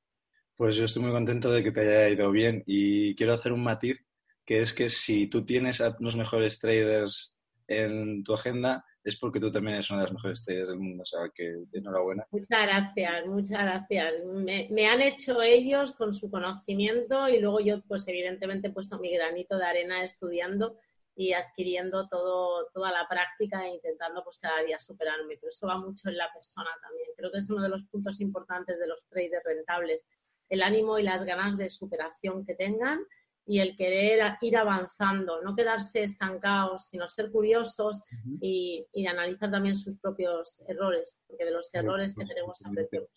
Pues 0.56 0.76
yo 0.76 0.84
estoy 0.84 1.02
muy 1.02 1.12
contento 1.12 1.50
de 1.50 1.62
que 1.62 1.72
te 1.72 1.80
haya 1.80 2.08
ido 2.08 2.30
bien 2.30 2.62
y 2.66 3.14
quiero 3.14 3.34
hacer 3.34 3.52
un 3.52 3.62
matiz, 3.62 3.98
que 4.44 4.62
es 4.62 4.72
que 4.72 4.88
si 4.88 5.26
tú 5.26 5.44
tienes 5.44 5.80
a 5.80 5.96
los 6.00 6.16
mejores 6.16 6.58
traders 6.58 7.38
en 7.68 8.24
tu 8.24 8.34
agenda, 8.34 8.84
es 9.06 9.16
porque 9.16 9.38
tú 9.38 9.52
también 9.52 9.74
eres 9.74 9.88
una 9.90 10.00
de 10.00 10.06
las 10.06 10.14
mejores 10.14 10.40
estrellas 10.40 10.68
del 10.68 10.80
mundo, 10.80 11.04
o 11.04 11.06
sea 11.06 11.30
que 11.32 11.62
enhorabuena. 11.72 12.26
Muchas 12.32 12.62
gracias, 12.62 13.26
muchas 13.26 13.62
gracias. 13.62 14.14
Me, 14.24 14.88
han 14.88 15.00
hecho 15.00 15.42
ellos 15.42 15.92
con 15.92 16.12
su 16.12 16.28
conocimiento 16.28 17.28
y 17.28 17.38
luego 17.38 17.60
yo, 17.60 17.82
pues 17.82 18.08
evidentemente 18.08 18.66
he 18.66 18.72
puesto 18.72 18.98
mi 18.98 19.14
granito 19.14 19.58
de 19.58 19.64
arena 19.64 20.02
estudiando 20.02 20.80
y 21.14 21.34
adquiriendo 21.34 22.08
todo, 22.08 22.66
toda 22.74 22.90
la 22.90 23.06
práctica 23.08 23.64
e 23.64 23.74
intentando 23.74 24.24
pues 24.24 24.40
cada 24.40 24.64
día 24.64 24.80
superarme. 24.80 25.36
Pero 25.40 25.50
eso 25.50 25.68
va 25.68 25.78
mucho 25.78 26.08
en 26.08 26.16
la 26.16 26.28
persona 26.34 26.70
también. 26.82 27.08
Creo 27.16 27.30
que 27.30 27.38
es 27.38 27.48
uno 27.48 27.62
de 27.62 27.68
los 27.68 27.84
puntos 27.84 28.20
importantes 28.20 28.76
de 28.76 28.88
los 28.88 29.06
traders 29.06 29.44
rentables, 29.44 30.08
el 30.48 30.62
ánimo 30.62 30.98
y 30.98 31.04
las 31.04 31.22
ganas 31.22 31.56
de 31.56 31.70
superación 31.70 32.44
que 32.44 32.56
tengan 32.56 33.06
y 33.46 33.60
el 33.60 33.76
querer 33.76 34.36
ir 34.40 34.56
avanzando, 34.56 35.40
no 35.40 35.54
quedarse 35.54 36.02
estancados, 36.02 36.86
sino 36.90 37.06
ser 37.06 37.30
curiosos 37.30 38.02
y, 38.40 38.84
analizar 39.06 39.50
también 39.50 39.76
sus 39.76 39.96
propios 39.98 40.62
errores, 40.68 41.20
porque 41.28 41.44
de 41.44 41.52
los 41.52 41.72
errores 41.72 42.16
que 42.16 42.24
tenemos 42.24 42.60
aprendemos. 42.64 43.08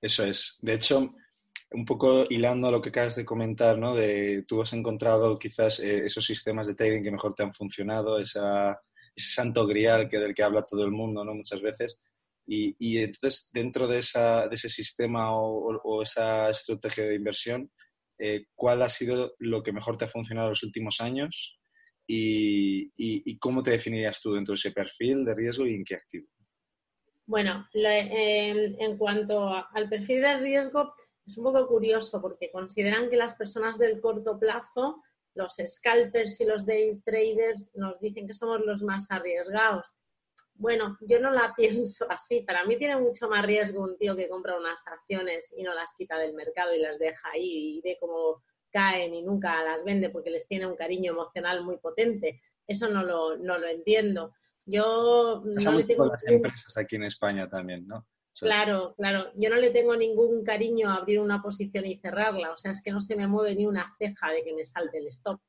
Eso 0.00 0.24
es. 0.24 0.56
De 0.60 0.74
hecho, 0.74 1.14
un 1.72 1.84
poco 1.84 2.26
hilando 2.30 2.70
lo 2.70 2.80
que 2.80 2.90
acabas 2.90 3.16
de 3.16 3.24
comentar, 3.24 3.76
¿no? 3.76 3.94
De 3.94 4.44
tú 4.46 4.62
has 4.62 4.72
encontrado 4.72 5.36
quizás 5.36 5.80
eh, 5.80 6.06
esos 6.06 6.24
sistemas 6.24 6.68
de 6.68 6.74
trading 6.76 7.02
que 7.02 7.10
mejor 7.10 7.34
te 7.34 7.42
han 7.42 7.52
funcionado, 7.52 8.20
esa, 8.20 8.80
ese 9.14 9.30
santo 9.30 9.66
grial 9.66 10.08
que 10.08 10.18
del 10.18 10.34
que 10.34 10.44
habla 10.44 10.64
todo 10.64 10.84
el 10.84 10.92
mundo, 10.92 11.24
¿no? 11.24 11.34
Muchas 11.34 11.60
veces. 11.60 11.98
Y, 12.46 12.74
y 12.78 12.98
entonces, 12.98 13.50
dentro 13.52 13.88
de, 13.88 13.98
esa, 13.98 14.46
de 14.46 14.54
ese 14.54 14.68
sistema 14.68 15.36
o 15.36 16.02
esa 16.02 16.50
estrategia 16.50 17.04
de 17.04 17.14
inversión, 17.16 17.70
eh, 18.22 18.44
cuál 18.54 18.82
ha 18.82 18.88
sido 18.88 19.34
lo 19.38 19.62
que 19.62 19.72
mejor 19.72 19.96
te 19.96 20.04
ha 20.04 20.08
funcionado 20.08 20.48
en 20.48 20.50
los 20.50 20.62
últimos 20.62 21.00
años 21.00 21.58
y, 22.06 23.38
cómo 23.38 23.62
te 23.62 23.70
definirías 23.70 24.20
tú 24.20 24.34
dentro 24.34 24.52
de 24.52 24.56
ese 24.56 24.72
perfil 24.72 25.24
de 25.24 25.34
riesgo 25.34 25.66
y 25.66 25.74
en 25.74 25.84
qué 25.84 25.94
activo. 25.94 26.28
Bueno, 27.26 27.66
en 27.72 28.98
cuanto 28.98 29.54
al 29.72 29.88
perfil 29.88 30.20
de 30.20 30.36
riesgo, 30.38 30.92
es 31.26 31.38
un 31.38 31.44
poco 31.44 31.66
curioso 31.68 32.20
porque 32.20 32.50
consideran 32.50 33.08
que 33.08 33.16
las 33.16 33.36
personas 33.36 33.78
del 33.78 34.00
corto 34.00 34.38
plazo, 34.38 35.02
los 35.34 35.56
scalpers 35.64 36.40
y 36.40 36.44
los 36.44 36.66
day 36.66 37.00
traders, 37.04 37.70
nos 37.74 37.98
dicen 38.00 38.26
que 38.26 38.34
somos 38.34 38.60
los 38.66 38.82
más 38.82 39.10
arriesgados. 39.10 39.94
Bueno, 40.60 40.98
yo 41.00 41.18
no 41.20 41.30
la 41.30 41.54
pienso 41.56 42.06
así. 42.10 42.42
Para 42.42 42.64
mí 42.64 42.76
tiene 42.76 42.96
mucho 42.96 43.28
más 43.28 43.44
riesgo 43.44 43.82
un 43.82 43.96
tío 43.96 44.14
que 44.14 44.28
compra 44.28 44.58
unas 44.58 44.86
acciones 44.86 45.52
y 45.56 45.62
no 45.62 45.74
las 45.74 45.94
quita 45.94 46.18
del 46.18 46.34
mercado 46.34 46.74
y 46.74 46.80
las 46.80 46.98
deja 46.98 47.30
ahí 47.32 47.78
y 47.78 47.80
ve 47.80 47.96
cómo 47.98 48.42
caen 48.70 49.14
y 49.14 49.22
nunca 49.22 49.64
las 49.64 49.82
vende 49.84 50.10
porque 50.10 50.30
les 50.30 50.46
tiene 50.46 50.66
un 50.66 50.76
cariño 50.76 51.12
emocional 51.12 51.64
muy 51.64 51.78
potente. 51.78 52.42
Eso 52.66 52.88
no 52.88 53.02
lo, 53.02 53.38
no 53.38 53.58
lo 53.58 53.66
entiendo. 53.66 54.32
Yo 54.66 55.42
no 55.44 55.72
le 55.72 55.84
tengo 55.84 56.06
las 56.06 56.26
empresas 56.28 56.76
aquí 56.76 56.96
en 56.96 57.04
España 57.04 57.48
también, 57.48 57.86
¿no? 57.86 58.06
Claro, 58.38 58.94
claro. 58.96 59.32
Yo 59.34 59.50
no 59.50 59.56
le 59.56 59.70
tengo 59.70 59.96
ningún 59.96 60.44
cariño 60.44 60.90
a 60.90 60.96
abrir 60.96 61.20
una 61.20 61.42
posición 61.42 61.86
y 61.86 61.98
cerrarla. 61.98 62.52
O 62.52 62.56
sea, 62.56 62.72
es 62.72 62.82
que 62.82 62.92
no 62.92 63.00
se 63.00 63.16
me 63.16 63.26
mueve 63.26 63.54
ni 63.54 63.66
una 63.66 63.94
ceja 63.98 64.30
de 64.30 64.44
que 64.44 64.54
me 64.54 64.64
salte 64.64 64.98
el 64.98 65.08
stop. 65.08 65.40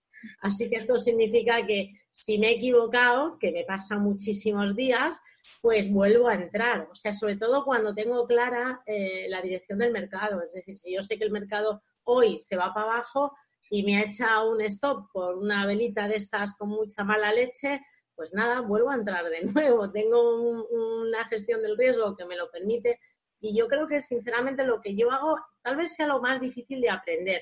Así 0.42 0.70
que 0.70 0.78
esto 0.78 0.98
significa 1.00 1.66
que 1.66 1.92
si 2.12 2.38
me 2.38 2.50
he 2.50 2.56
equivocado, 2.56 3.38
que 3.40 3.51
me 3.51 3.63
pasa 3.63 3.98
muchísimos 3.98 4.75
días, 4.75 5.22
pues 5.62 5.92
vuelvo 5.92 6.28
a 6.28 6.36
entrar. 6.36 6.88
O 6.92 6.96
sea, 6.96 7.13
sobre 7.13 7.38
todo 7.38 7.63
cuando 7.63 7.94
tengo 7.94 8.28
clara 8.28 8.82
eh, 8.86 9.28
la 9.30 9.42
dirección 9.42 9.80
del 9.80 9.92
mercado. 9.92 10.42
Es 10.42 10.51
decir, 10.51 10.78
si 10.78 10.94
yo 10.94 11.04
sé 11.04 11.18
que 11.18 11.24
el 11.24 11.32
mercado 11.32 11.82
hoy 12.04 12.40
se 12.40 12.58
va 12.58 12.74
para 12.74 12.94
abajo 12.94 13.36
y 13.70 13.84
me 13.84 13.98
ha 13.98 14.04
echado 14.04 14.51
un 14.51 14.62
stop 14.62 15.08
por 15.13 15.38
una 15.38 15.66
velita 15.66 16.08
de 16.08 16.16
estas 16.16 16.56
con 16.58 16.70
mucha 16.70 17.04
mala 17.04 17.32
leche, 17.32 17.82
pues 18.16 18.34
nada, 18.34 18.62
vuelvo 18.62 18.90
a 18.90 18.96
entrar 18.96 19.30
de 19.30 19.42
nuevo. 19.54 19.92
Tengo 19.92 20.66
una 20.70 21.25
gestión 21.25 21.62
del 21.62 21.78
riesgo 21.78 22.16
que 22.16 22.25
me 22.25 22.36
lo 22.36 22.50
permite. 22.51 23.00
Y 23.40 23.58
yo 23.58 23.68
creo 23.68 23.88
que 23.88 24.01
sinceramente 24.01 24.63
lo 24.66 24.82
que 24.82 24.96
yo 24.96 25.12
hago 25.12 25.38
tal 25.63 25.78
vez 25.78 25.96
sea 25.96 26.06
lo 26.08 26.22
más 26.22 26.40
difícil 26.40 26.82
de 26.82 26.90
aprender 26.90 27.42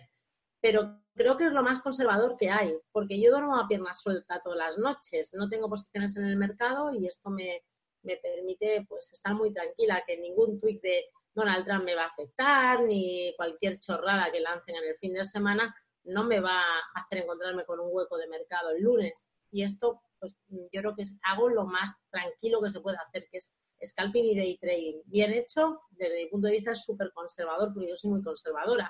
pero 0.62 1.01
creo 1.19 1.35
que 1.35 1.47
es 1.47 1.51
lo 1.51 1.63
más 1.63 1.81
conservador 1.81 2.38
que 2.38 2.49
hay, 2.49 2.73
porque 2.93 3.21
yo 3.21 3.31
duermo 3.31 3.59
a 3.59 3.67
pierna 3.67 3.93
suelta 3.93 4.39
todas 4.41 4.57
las 4.57 4.77
noches, 4.77 5.33
no 5.33 5.49
tengo 5.49 5.67
posiciones 5.67 6.15
en 6.15 6.23
el 6.23 6.38
mercado 6.38 6.93
y 6.93 7.07
esto 7.07 7.29
me, 7.29 7.61
permite 8.01 8.85
pues 8.88 9.11
estar 9.11 9.35
muy 9.35 9.51
tranquila, 9.51 10.01
que 10.07 10.17
ningún 10.17 10.61
tweet 10.61 10.79
de 10.81 11.07
Donald 11.35 11.65
Trump 11.65 11.83
me 11.83 11.93
va 11.93 12.03
a 12.03 12.07
afectar, 12.07 12.83
ni 12.83 13.33
cualquier 13.35 13.77
chorrada 13.81 14.31
que 14.31 14.39
lancen 14.39 14.75
en 14.77 14.85
el 14.85 14.95
fin 14.95 15.13
de 15.13 15.25
semana 15.25 15.75
no 16.05 16.23
me 16.23 16.39
va 16.39 16.57
a 16.57 17.01
hacer 17.01 17.17
encontrarme 17.17 17.65
con 17.65 17.81
un 17.81 17.89
hueco 17.91 18.17
de 18.17 18.27
mercado 18.29 18.69
el 18.69 18.81
lunes. 18.81 19.27
Y 19.51 19.63
esto, 19.63 20.01
pues 20.19 20.33
yo 20.47 20.79
creo 20.81 20.95
que 20.95 21.03
hago 21.23 21.49
lo 21.49 21.65
más 21.65 21.97
tranquilo 22.09 22.61
que 22.61 22.71
se 22.71 22.79
puede 22.79 22.97
hacer, 22.97 23.27
que 23.29 23.39
es 23.39 23.57
scalping 23.85 24.23
y 24.23 24.38
day 24.38 24.57
trading. 24.57 25.01
Bien 25.03 25.33
hecho, 25.33 25.81
desde 25.91 26.23
mi 26.23 26.29
punto 26.29 26.47
de 26.47 26.53
vista 26.53 26.71
es 26.71 26.81
súper 26.81 27.11
conservador, 27.11 27.73
porque 27.73 27.89
yo 27.89 27.97
soy 27.97 28.11
muy 28.11 28.23
conservadora. 28.23 28.89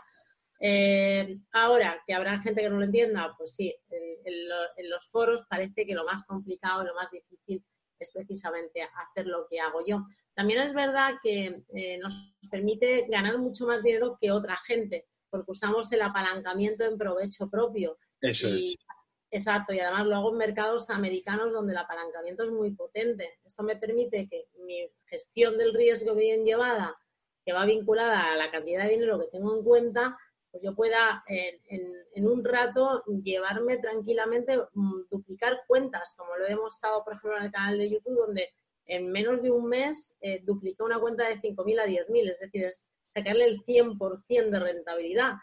Eh, 0.59 1.37
ahora, 1.53 2.03
que 2.05 2.13
habrá 2.13 2.39
gente 2.41 2.61
que 2.61 2.69
no 2.69 2.77
lo 2.77 2.85
entienda, 2.85 3.33
pues 3.37 3.55
sí, 3.55 3.73
en, 3.89 4.89
los 4.89 5.09
foros 5.09 5.43
parece 5.49 5.85
que 5.85 5.93
lo 5.93 6.05
más 6.05 6.25
complicado 6.25 6.83
lo 6.83 6.95
más 6.95 7.09
difícil 7.11 7.63
es 7.97 8.11
precisamente 8.11 8.81
hacer 8.81 9.27
lo 9.27 9.47
que 9.49 9.59
hago 9.59 9.79
yo. 9.85 10.05
También 10.33 10.61
es 10.61 10.73
verdad 10.73 11.15
que 11.21 11.63
eh, 11.73 11.97
nos 11.97 12.33
permite 12.49 13.07
ganar 13.09 13.37
mucho 13.37 13.67
más 13.67 13.83
dinero 13.83 14.17
que 14.19 14.31
otra 14.31 14.55
gente, 14.57 15.07
porque 15.29 15.51
usamos 15.51 15.91
el 15.91 16.01
apalancamiento 16.01 16.85
en 16.85 16.97
provecho 16.97 17.49
propio. 17.49 17.97
Eso 18.21 18.49
es. 18.49 18.75
Exacto, 19.31 19.73
y 19.73 19.79
además 19.79 20.07
lo 20.07 20.15
hago 20.15 20.31
en 20.31 20.37
mercados 20.37 20.89
americanos 20.89 21.51
donde 21.51 21.73
el 21.73 21.77
apalancamiento 21.77 22.43
es 22.43 22.51
muy 22.51 22.71
potente. 22.71 23.39
Esto 23.45 23.61
me 23.61 23.75
permite 23.75 24.27
que 24.27 24.47
mi 24.65 24.89
gestión 25.05 25.57
del 25.57 25.73
riesgo 25.73 26.15
bien 26.15 26.43
llevada, 26.43 26.97
que 27.45 27.53
va 27.53 27.65
vinculada 27.65 28.33
a 28.33 28.37
la 28.37 28.49
cantidad 28.49 28.83
de 28.83 28.89
dinero 28.89 29.19
que 29.19 29.27
tengo 29.27 29.55
en 29.55 29.63
cuenta, 29.63 30.17
pues 30.51 30.63
yo 30.63 30.75
pueda 30.75 31.23
en, 31.27 32.27
un 32.27 32.43
rato 32.43 33.03
llevarme 33.23 33.77
tranquilamente, 33.77 34.57
mm, 34.73 35.01
duplicar 35.09 35.61
cuentas, 35.67 36.15
como 36.17 36.35
lo 36.35 36.45
he 36.45 36.49
demostrado, 36.49 37.03
por 37.03 37.13
ejemplo, 37.13 37.37
en 37.37 37.45
el 37.45 37.51
canal 37.51 37.77
de 37.77 37.89
YouTube, 37.89 38.17
donde 38.17 38.49
en 38.85 39.11
menos 39.11 39.41
de 39.41 39.51
un 39.51 39.67
mes 39.67 40.15
eh, 40.21 40.41
dupliqué 40.43 40.83
una 40.83 40.99
cuenta 40.99 41.27
de 41.29 41.37
5.000 41.37 41.79
a 41.79 41.85
10.000, 41.85 42.29
es 42.31 42.39
decir, 42.39 42.63
es 42.65 42.87
sacarle 43.13 43.45
el 43.45 43.59
100% 43.63 44.49
de 44.49 44.59
rentabilidad. 44.59 45.33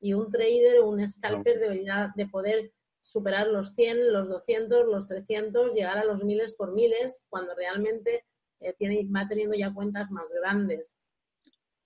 Y 0.00 0.14
un 0.14 0.30
trader 0.30 0.78
o 0.78 0.88
un 0.88 1.08
scalper 1.08 1.58
debería 1.58 2.12
de 2.16 2.26
poder 2.26 2.72
superar 3.00 3.48
los 3.48 3.74
100, 3.74 4.12
los 4.12 4.28
200, 4.28 4.86
los 4.86 5.08
300, 5.08 5.74
llegar 5.74 5.98
a 5.98 6.04
los 6.04 6.22
miles 6.22 6.54
por 6.54 6.72
miles, 6.72 7.24
cuando 7.28 7.54
realmente 7.54 8.24
eh, 8.60 8.74
tiene, 8.78 9.06
va 9.14 9.26
teniendo 9.28 9.56
ya 9.56 9.74
cuentas 9.74 10.10
más 10.10 10.32
grandes. 10.32 10.96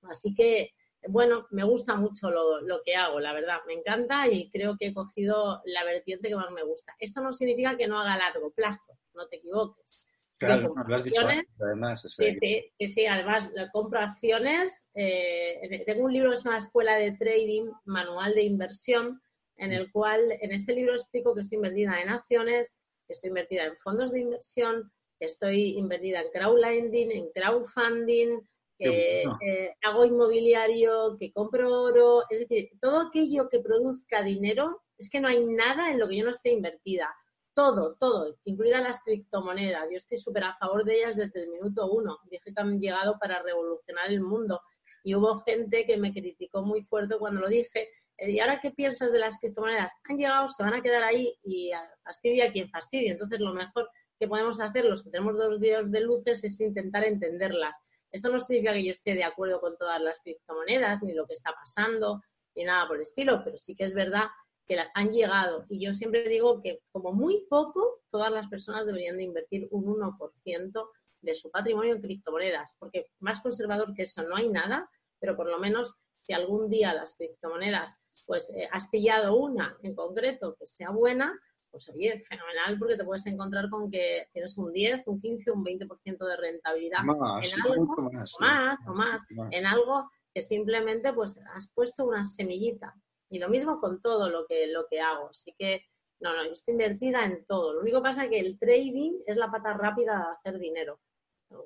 Así 0.02 0.34
que, 0.34 0.72
bueno, 1.08 1.46
me 1.50 1.64
gusta 1.64 1.94
mucho 1.96 2.30
lo, 2.30 2.60
lo, 2.60 2.82
que 2.82 2.94
hago, 2.94 3.20
la 3.20 3.32
verdad, 3.32 3.58
me 3.66 3.74
encanta 3.74 4.28
y 4.28 4.50
creo 4.50 4.76
que 4.76 4.88
he 4.88 4.94
cogido 4.94 5.60
la 5.64 5.84
vertiente 5.84 6.28
que 6.28 6.36
más 6.36 6.50
me 6.50 6.62
gusta. 6.62 6.94
Esto 6.98 7.20
no 7.20 7.32
significa 7.32 7.76
que 7.76 7.86
no 7.86 7.98
haga 7.98 8.16
largo 8.16 8.50
plazo, 8.52 8.98
no 9.14 9.26
te 9.28 9.36
equivoques. 9.36 10.06
Claro, 10.38 10.74
lo 10.86 10.94
has 10.94 11.04
dicho 11.04 11.22
además. 11.60 12.02
sí, 12.02 13.06
además 13.06 13.50
compro 13.72 14.00
acciones. 14.00 14.86
Eh, 14.94 15.82
tengo 15.86 16.04
un 16.04 16.12
libro 16.12 16.30
que 16.30 16.36
se 16.36 16.44
llama 16.44 16.58
Escuela 16.58 16.96
de 16.96 17.12
Trading, 17.12 17.70
Manual 17.86 18.34
de 18.34 18.42
Inversión, 18.42 19.22
en 19.56 19.72
el 19.72 19.90
cual 19.90 20.20
en 20.40 20.52
este 20.52 20.74
libro 20.74 20.92
explico 20.92 21.34
que 21.34 21.40
estoy 21.40 21.56
invertida 21.56 22.00
en 22.02 22.10
acciones, 22.10 22.78
que 23.06 23.14
estoy 23.14 23.28
invertida 23.28 23.64
en 23.64 23.76
fondos 23.78 24.12
de 24.12 24.20
inversión, 24.20 24.92
que 25.18 25.26
estoy 25.26 25.78
invertida 25.78 26.20
en 26.20 26.30
crowdlending, 26.30 27.12
en 27.12 27.30
crowdfunding, 27.30 28.40
que 28.78 29.22
eh, 29.22 29.74
hago 29.82 30.04
inmobiliario, 30.04 31.16
que 31.18 31.32
compro 31.32 31.82
oro, 31.82 32.24
es 32.28 32.40
decir, 32.40 32.70
todo 32.80 33.08
aquello 33.08 33.48
que 33.48 33.60
produzca 33.60 34.22
dinero, 34.22 34.82
es 34.98 35.08
que 35.10 35.20
no 35.20 35.28
hay 35.28 35.44
nada 35.44 35.90
en 35.90 35.98
lo 35.98 36.08
que 36.08 36.16
yo 36.16 36.24
no 36.24 36.30
esté 36.30 36.50
invertida 36.50 37.14
todo, 37.56 37.96
todo, 37.98 38.36
incluidas 38.44 38.82
las 38.82 39.02
criptomonedas. 39.02 39.88
Yo 39.90 39.96
estoy 39.96 40.18
súper 40.18 40.44
a 40.44 40.54
favor 40.54 40.84
de 40.84 40.98
ellas 40.98 41.16
desde 41.16 41.42
el 41.42 41.48
minuto 41.48 41.90
uno. 41.90 42.18
Dije 42.30 42.52
que 42.54 42.60
han 42.60 42.78
llegado 42.78 43.18
para 43.18 43.42
revolucionar 43.42 44.10
el 44.10 44.20
mundo. 44.20 44.60
Y 45.02 45.14
hubo 45.14 45.40
gente 45.40 45.86
que 45.86 45.96
me 45.96 46.12
criticó 46.12 46.60
muy 46.62 46.82
fuerte 46.82 47.16
cuando 47.18 47.40
lo 47.40 47.48
dije. 47.48 47.88
Eh, 48.18 48.32
¿Y 48.32 48.40
ahora 48.40 48.60
qué 48.60 48.72
piensas 48.72 49.10
de 49.10 49.18
las 49.18 49.38
criptomonedas? 49.38 49.90
Han 50.04 50.18
llegado, 50.18 50.48
se 50.48 50.62
van 50.62 50.74
a 50.74 50.82
quedar 50.82 51.02
ahí 51.02 51.34
y 51.44 51.70
fastidia 52.04 52.44
a 52.44 52.52
quien 52.52 52.68
fastidia. 52.68 53.12
Entonces, 53.12 53.40
lo 53.40 53.54
mejor 53.54 53.88
que 54.20 54.28
podemos 54.28 54.60
hacer 54.60 54.84
los 54.84 55.02
que 55.02 55.10
tenemos 55.10 55.38
dos 55.38 55.58
dedos 55.58 55.90
de 55.90 56.00
luces 56.00 56.44
es 56.44 56.60
intentar 56.60 57.04
entenderlas. 57.04 57.78
Esto 58.16 58.30
no 58.30 58.40
significa 58.40 58.72
que 58.72 58.82
yo 58.82 58.92
esté 58.92 59.14
de 59.14 59.24
acuerdo 59.24 59.60
con 59.60 59.76
todas 59.76 60.00
las 60.00 60.22
criptomonedas, 60.22 61.02
ni 61.02 61.12
lo 61.12 61.26
que 61.26 61.34
está 61.34 61.52
pasando, 61.52 62.22
ni 62.54 62.64
nada 62.64 62.88
por 62.88 62.96
el 62.96 63.02
estilo, 63.02 63.42
pero 63.44 63.58
sí 63.58 63.76
que 63.76 63.84
es 63.84 63.92
verdad 63.92 64.24
que 64.66 64.78
han 64.94 65.10
llegado. 65.10 65.66
Y 65.68 65.84
yo 65.84 65.92
siempre 65.92 66.26
digo 66.26 66.62
que 66.62 66.80
como 66.92 67.12
muy 67.12 67.46
poco, 67.50 68.00
todas 68.10 68.32
las 68.32 68.48
personas 68.48 68.86
deberían 68.86 69.18
de 69.18 69.24
invertir 69.24 69.68
un 69.70 69.84
1% 69.84 70.88
de 71.20 71.34
su 71.34 71.50
patrimonio 71.50 71.94
en 71.94 72.00
criptomonedas, 72.00 72.76
porque 72.78 73.10
más 73.20 73.42
conservador 73.42 73.92
que 73.92 74.04
eso 74.04 74.22
no 74.22 74.34
hay 74.34 74.48
nada, 74.48 74.88
pero 75.20 75.36
por 75.36 75.50
lo 75.50 75.58
menos 75.58 75.94
si 76.22 76.32
algún 76.32 76.70
día 76.70 76.94
las 76.94 77.16
criptomonedas, 77.16 77.98
pues 78.24 78.48
eh, 78.56 78.66
has 78.72 78.88
pillado 78.88 79.36
una 79.36 79.76
en 79.82 79.94
concreto 79.94 80.56
que 80.58 80.66
sea 80.66 80.88
buena, 80.88 81.38
pues 81.76 81.90
oye, 81.90 82.18
fenomenal 82.18 82.78
porque 82.78 82.96
te 82.96 83.04
puedes 83.04 83.26
encontrar 83.26 83.68
con 83.68 83.90
que 83.90 84.28
tienes 84.32 84.56
un 84.56 84.72
10, 84.72 85.06
un 85.08 85.20
15, 85.20 85.50
un 85.50 85.62
20% 85.62 86.26
de 86.26 86.36
rentabilidad 86.36 87.00
en 87.02 87.10
algo, 87.10 88.10
más, 88.10 88.34
o 88.34 88.40
más, 88.40 88.78
o 88.86 88.94
más, 88.94 89.22
en 89.50 89.66
algo 89.66 90.10
que 90.32 90.40
simplemente 90.40 91.12
pues 91.12 91.38
has 91.54 91.70
puesto 91.74 92.06
una 92.06 92.24
semillita 92.24 92.94
y 93.28 93.38
lo 93.38 93.50
mismo 93.50 93.78
con 93.78 94.00
todo 94.00 94.30
lo 94.30 94.46
que, 94.46 94.68
lo 94.68 94.86
que 94.88 95.00
hago. 95.00 95.28
Así 95.28 95.54
que, 95.58 95.82
no, 96.20 96.34
no, 96.34 96.46
yo 96.46 96.52
estoy 96.52 96.72
invertida 96.72 97.26
en 97.26 97.44
todo. 97.44 97.74
Lo 97.74 97.80
único 97.80 97.98
que 97.98 98.04
pasa 98.04 98.24
es 98.24 98.30
que 98.30 98.38
el 98.38 98.58
trading 98.58 99.18
es 99.26 99.36
la 99.36 99.50
pata 99.50 99.74
rápida 99.74 100.16
de 100.16 100.50
hacer 100.50 100.58
dinero. 100.58 100.98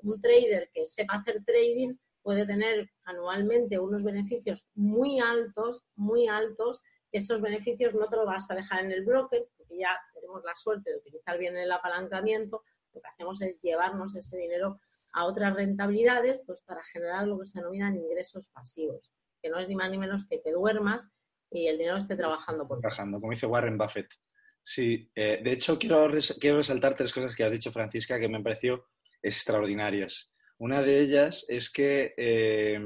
Un 0.02 0.21
trader 0.21 0.71
que 0.75 0.85
sepa 0.85 1.19
hacer 1.19 1.45
trading 1.45 1.95
puede 2.21 2.45
tener 2.47 2.90
anualmente 3.05 3.79
unos 3.79 4.02
beneficios 4.02 4.67
muy 4.75 5.21
altos, 5.21 5.85
muy 5.95 6.26
altos, 6.26 6.83
esos 7.12 7.40
beneficios 7.40 7.95
no 7.95 8.09
te 8.09 8.17
los 8.17 8.26
vas 8.26 8.50
a 8.50 8.57
dejar 8.57 8.85
en 8.85 8.93
el 8.93 9.05
broker, 9.05 9.49
porque 9.70 9.82
ya 9.82 9.98
tenemos 10.14 10.42
la 10.44 10.54
suerte 10.54 10.90
de 10.90 10.96
utilizar 10.96 11.38
bien 11.38 11.56
el 11.56 11.70
apalancamiento, 11.70 12.64
lo 12.92 13.00
que 13.00 13.08
hacemos 13.08 13.40
es 13.42 13.60
llevarnos 13.62 14.14
ese 14.16 14.36
dinero 14.36 14.80
a 15.12 15.24
otras 15.24 15.54
rentabilidades, 15.54 16.40
pues 16.46 16.60
para 16.62 16.82
generar 16.82 17.26
lo 17.26 17.38
que 17.38 17.46
se 17.46 17.59
denominan 17.61 17.96
ingresos 17.96 18.48
pasivos, 18.48 19.12
que 19.42 19.48
no 19.48 19.59
es 19.59 19.68
ni 19.68 19.76
más 19.76 19.90
ni 19.90 19.98
menos 19.98 20.26
que 20.26 20.38
te 20.38 20.52
duermas 20.52 21.11
y 21.50 21.66
el 21.66 21.78
dinero 21.78 21.96
esté 21.96 22.16
trabajando 22.16 22.66
por 22.66 22.80
Trabajando, 22.80 23.20
como 23.20 23.33
dice 23.33 23.46
Warren 23.46 23.78
Buffett. 23.78 24.12
Sí, 24.62 25.11
eh, 25.14 25.40
de 25.42 25.52
hecho 25.52 25.78
quiero, 25.78 26.09
quiero 26.38 26.59
resaltar 26.59 26.94
tres 26.94 27.12
cosas 27.12 27.35
que 27.35 27.44
has 27.44 27.50
dicho, 27.50 27.72
Francisca, 27.72 28.20
que 28.20 28.28
me 28.28 28.37
han 28.37 28.44
parecido 28.44 28.88
extraordinarias. 29.22 30.33
Una 30.59 30.83
de 30.83 31.00
ellas 31.00 31.44
es 31.48 31.70
que 31.72 32.14
eh, 32.16 32.78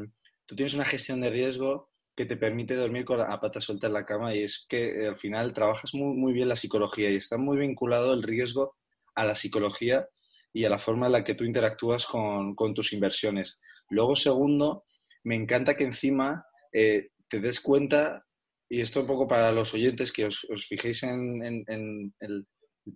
tú 0.47 0.55
tienes 0.55 0.75
una 0.75 0.85
gestión 0.85 1.21
de 1.21 1.31
riesgo 1.31 1.91
que 2.17 2.27
te 2.27 2.37
permite 2.37 2.75
dormir 2.75 3.05
con 3.05 3.19
la 3.19 3.41
pata 3.41 3.61
suelta 3.61 3.89
en 3.89 3.93
la 3.93 4.05
cama 4.05 4.35
y 4.35 4.43
es 4.43 4.67
que 4.69 5.03
eh, 5.03 5.09
al 5.09 5.19
final 5.19 5.53
trabajas 5.53 5.95
muy, 5.95 6.17
muy 6.17 6.33
bien 6.33 6.49
la 6.49 6.57
psicología 6.57 7.11
y 7.11 7.17
está 7.17 7.37
muy 7.37 7.59
vinculado 7.59 8.13
el 8.13 8.23
riesgo 8.23 8.77
a 9.15 9.25
la 9.25 9.35
psicología 9.35 10.09
y 10.53 10.65
a 10.65 10.71
la 10.71 10.79
forma 10.79 11.07
en 11.07 11.13
la 11.13 11.25
que 11.25 11.35
tú 11.35 11.45
interactúas 11.45 12.07
con, 12.07 12.55
con 12.55 12.75
tus 12.75 12.93
inversiones. 12.93 13.61
Luego, 13.91 14.15
segundo, 14.15 14.85
me 15.25 15.35
encanta 15.35 15.77
que 15.77 15.85
encima 15.85 16.47
te 16.73 17.41
des 17.41 17.61
cuenta 17.61 18.25
y 18.69 18.81
esto 18.81 19.01
un 19.01 19.07
poco 19.07 19.29
para 19.29 19.53
los 19.53 19.75
oyentes, 19.75 20.13
que 20.13 20.27
os, 20.27 20.47
fijéis 20.69 21.03
en, 21.05 21.65
el, 21.69 22.45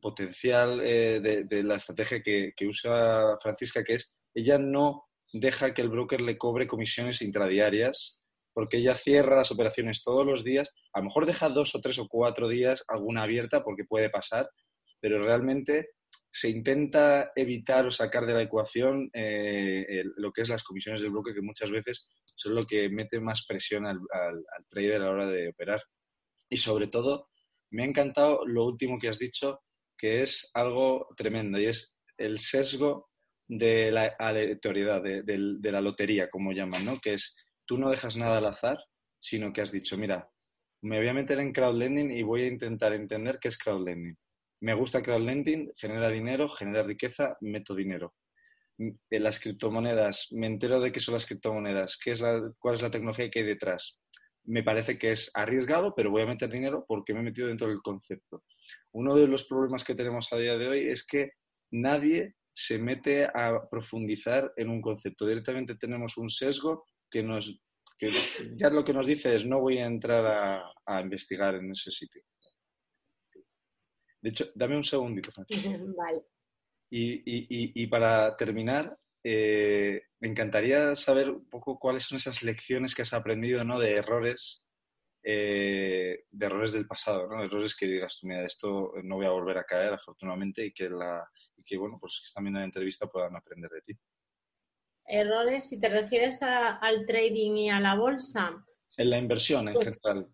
potencial 0.00 0.81
eh, 0.85 1.20
de, 1.20 1.62
la 1.62 1.76
estrategia 1.76 2.22
que, 2.22 2.66
usa 2.66 3.38
Francisca, 3.40 3.85
que 3.85 3.94
es, 3.94 4.14
ella 4.35 4.59
no 4.59 5.04
deja 5.33 5.72
que 5.72 5.83
el 5.83 5.88
broker 5.88 6.20
le 6.20 6.37
cobre 6.37 6.66
comisiones 6.66 7.22
intradiarias, 7.22 8.22
porque 8.59 8.79
ella 8.79 8.97
cierra 8.97 9.37
las 9.37 9.53
operaciones 9.53 10.03
todos 10.03 10.27
los 10.27 10.42
días, 10.42 10.75
a 10.92 10.99
lo 10.99 11.05
mejor 11.05 11.27
deja 11.27 11.49
dos 11.49 11.77
o 11.77 11.81
tres 11.81 11.97
o 12.01 12.09
cuatro 12.09 12.49
días 12.49 12.83
alguna 12.88 13.23
abierta, 13.23 13.62
porque 13.62 13.85
puede 13.85 14.11
pasar, 14.11 14.51
pero 14.99 15.25
realmente 15.25 15.90
se 16.29 16.49
intenta 16.49 17.31
evitar 17.37 17.87
o 17.87 17.92
sacar 17.92 18.27
de 18.27 18.35
la 18.35 18.42
ecuación 18.42 19.11
eh, 19.12 20.03
lo 20.16 20.33
que 20.33 20.42
es 20.42 20.49
las 20.49 20.64
comisiones 20.64 21.01
del 21.01 21.12
broker, 21.12 21.33
que 21.33 21.40
muchas 21.40 21.71
veces 21.71 22.09
son 22.35 22.57
lo 22.57 22.64
que 22.64 22.88
mete 22.88 23.21
más 23.21 23.47
presión 23.47 23.87
al, 23.87 24.01
trader 24.68 25.03
a 25.03 25.05
la 25.05 25.11
hora 25.12 25.27
de 25.29 25.51
operar. 25.51 25.81
Y 26.51 26.57
sobre 26.57 26.88
todo, 26.88 27.29
me 27.71 27.85
ha 27.85 27.87
encantado 27.87 28.44
lo 28.44 28.64
último 28.64 28.99
que 28.99 29.09
has 29.09 29.21
dicho, 29.21 29.61
que 29.97 30.23
es 30.23 30.51
algo 30.53 31.07
tremendo, 31.16 31.61
y 31.61 31.66
es 31.66 31.94
el 32.16 32.40
sesgo 32.40 33.09
de 33.47 33.92
la 33.92 34.16
aleatoriedad, 34.18 35.01
de, 35.01 35.59
la 35.62 35.81
lotería, 35.81 36.29
como 36.29 36.51
llaman, 36.51 36.85
¿no? 36.85 36.99
Que 36.99 37.14
es, 37.14 37.37
tú 37.68 37.78
no 37.78 37.90
dejas 37.90 38.16
nada 38.16 38.38
al 38.38 38.46
azar, 38.46 38.78
sino 39.20 39.52
que 39.52 39.61
has 39.61 39.70
dicho, 39.70 39.96
mira, 39.96 40.28
me 40.83 40.98
voy 40.98 41.09
a 41.09 41.14
meter 41.14 41.38
en 41.38 41.52
crowdlending 41.52 42.11
y 42.11 42.22
voy 42.22 42.42
a 42.42 42.48
intentar 42.48 42.92
entender 42.92 43.38
qué 43.40 43.48
es 43.48 43.59
crowdlending. 43.59 44.16
Me 44.62 44.74
gusta 44.74 45.02
crowdlending, 45.02 45.72
genera 45.76 46.09
dinero, 46.09 46.48
genera 46.48 46.83
riqueza, 46.83 47.37
meto 47.40 47.74
dinero 47.74 48.14
las 49.11 49.40
criptomonedas, 49.40 50.28
me 50.33 50.46
entero 50.46 50.81
de 50.81 50.92
qué 50.92 51.00
son 51.00 51.14
las 51.14 51.26
criptomonedas, 51.26 51.98
qué 52.02 52.12
es 52.12 52.22
cuál 52.59 52.74
es 52.74 52.83
la 52.83 52.90
tecnología 52.90 53.31
que 53.31 53.40
hay 53.40 53.46
detrás. 53.46 53.98
Me 54.44 54.62
parece 54.62 54.98
que 54.98 55.12
es 55.12 55.31
arriesgado, 55.35 55.94
pero 55.94 56.11
voy 56.11 56.22
a 56.22 56.26
meter 56.26 56.48
dinero 56.48 56.85
porque 56.87 57.12
me 57.12 57.20
he 57.20 57.24
metido 57.24 57.48
dentro 57.48 57.68
del 57.68 57.83
concepto. 57.83 58.44
Uno 58.92 59.14
de 59.16 59.26
los 59.26 59.44
problemas 59.46 59.85
que 59.85 59.94
tenemos 59.94 60.33
a 60.33 60.37
día 60.37 60.57
de 60.57 60.68
hoy 60.68 60.88
es 60.88 61.07
que 61.07 61.33
nadie 61.70 62.35
se 62.54 62.78
mete 62.78 63.24
a 63.24 63.68
profundizar 63.70 64.52
en 64.57 64.70
un 64.70 64.81
concepto. 64.81 65.26
Directamente 65.26 65.74
tenemos 65.74 66.16
un 66.16 66.31
sesgo 66.31 66.87
que 67.11 67.23
nos 67.23 67.61
que 67.99 68.12
ya 68.55 68.71
lo 68.71 68.85
que 68.85 68.92
nos 68.92 69.07
dice 69.07 69.35
es 69.35 69.44
no 69.44 69.61
voy 69.61 69.79
a 69.79 69.87
entrar 69.87 70.25
a, 70.25 70.73
a 70.87 71.01
investigar 71.01 71.57
en 71.57 71.73
ese 71.73 71.90
sitio. 71.90 72.23
De 74.21 74.31
hecho, 74.31 74.47
dame 74.55 74.77
un 74.77 74.85
segundito, 74.85 75.31
Vale. 75.97 76.23
Y, 76.90 77.87
para 77.88 78.37
terminar, 78.37 78.97
eh, 79.23 80.03
me 80.21 80.29
encantaría 80.29 80.97
saber 80.97 81.31
un 81.31 81.49
poco 81.49 81.79
cuáles 81.79 82.05
son 82.05 82.16
esas 82.16 82.42
lecciones 82.42 82.94
que 82.94 83.03
has 83.03 83.12
aprendido 83.12 83.62
¿no? 83.62 83.79
de 83.79 83.97
errores, 83.97 84.64
eh, 85.23 86.25
de 86.31 86.47
errores 86.47 86.73
del 86.73 86.87
pasado, 86.87 87.29
¿no? 87.29 87.44
errores 87.44 87.77
que 87.77 87.87
digas 87.87 88.18
tú, 88.18 88.27
mira, 88.27 88.44
esto 88.44 88.92
no 89.03 89.16
voy 89.16 89.27
a 89.27 89.31
volver 89.31 89.59
a 89.59 89.64
caer, 89.64 89.92
afortunadamente, 89.92 90.64
y 90.64 90.73
que, 90.73 90.88
la, 90.88 91.29
y 91.57 91.62
que 91.62 91.77
bueno, 91.77 91.99
pues 92.01 92.21
que 92.21 92.27
están 92.27 92.44
viendo 92.44 92.61
la 92.61 92.66
entrevista 92.66 93.07
puedan 93.07 93.37
aprender 93.37 93.71
de 93.71 93.83
ti. 93.83 93.99
Errores, 95.09 95.68
si 95.68 95.81
te 95.81 95.88
refieres 95.88 96.42
al 96.42 97.07
trading 97.07 97.57
y 97.57 97.71
a 97.71 97.81
la 97.81 97.94
bolsa. 97.94 98.64
En 98.97 99.11
la 99.11 99.18
inversión 99.18 99.68
en 99.68 99.75
pues 99.75 100.01
general. 100.03 100.29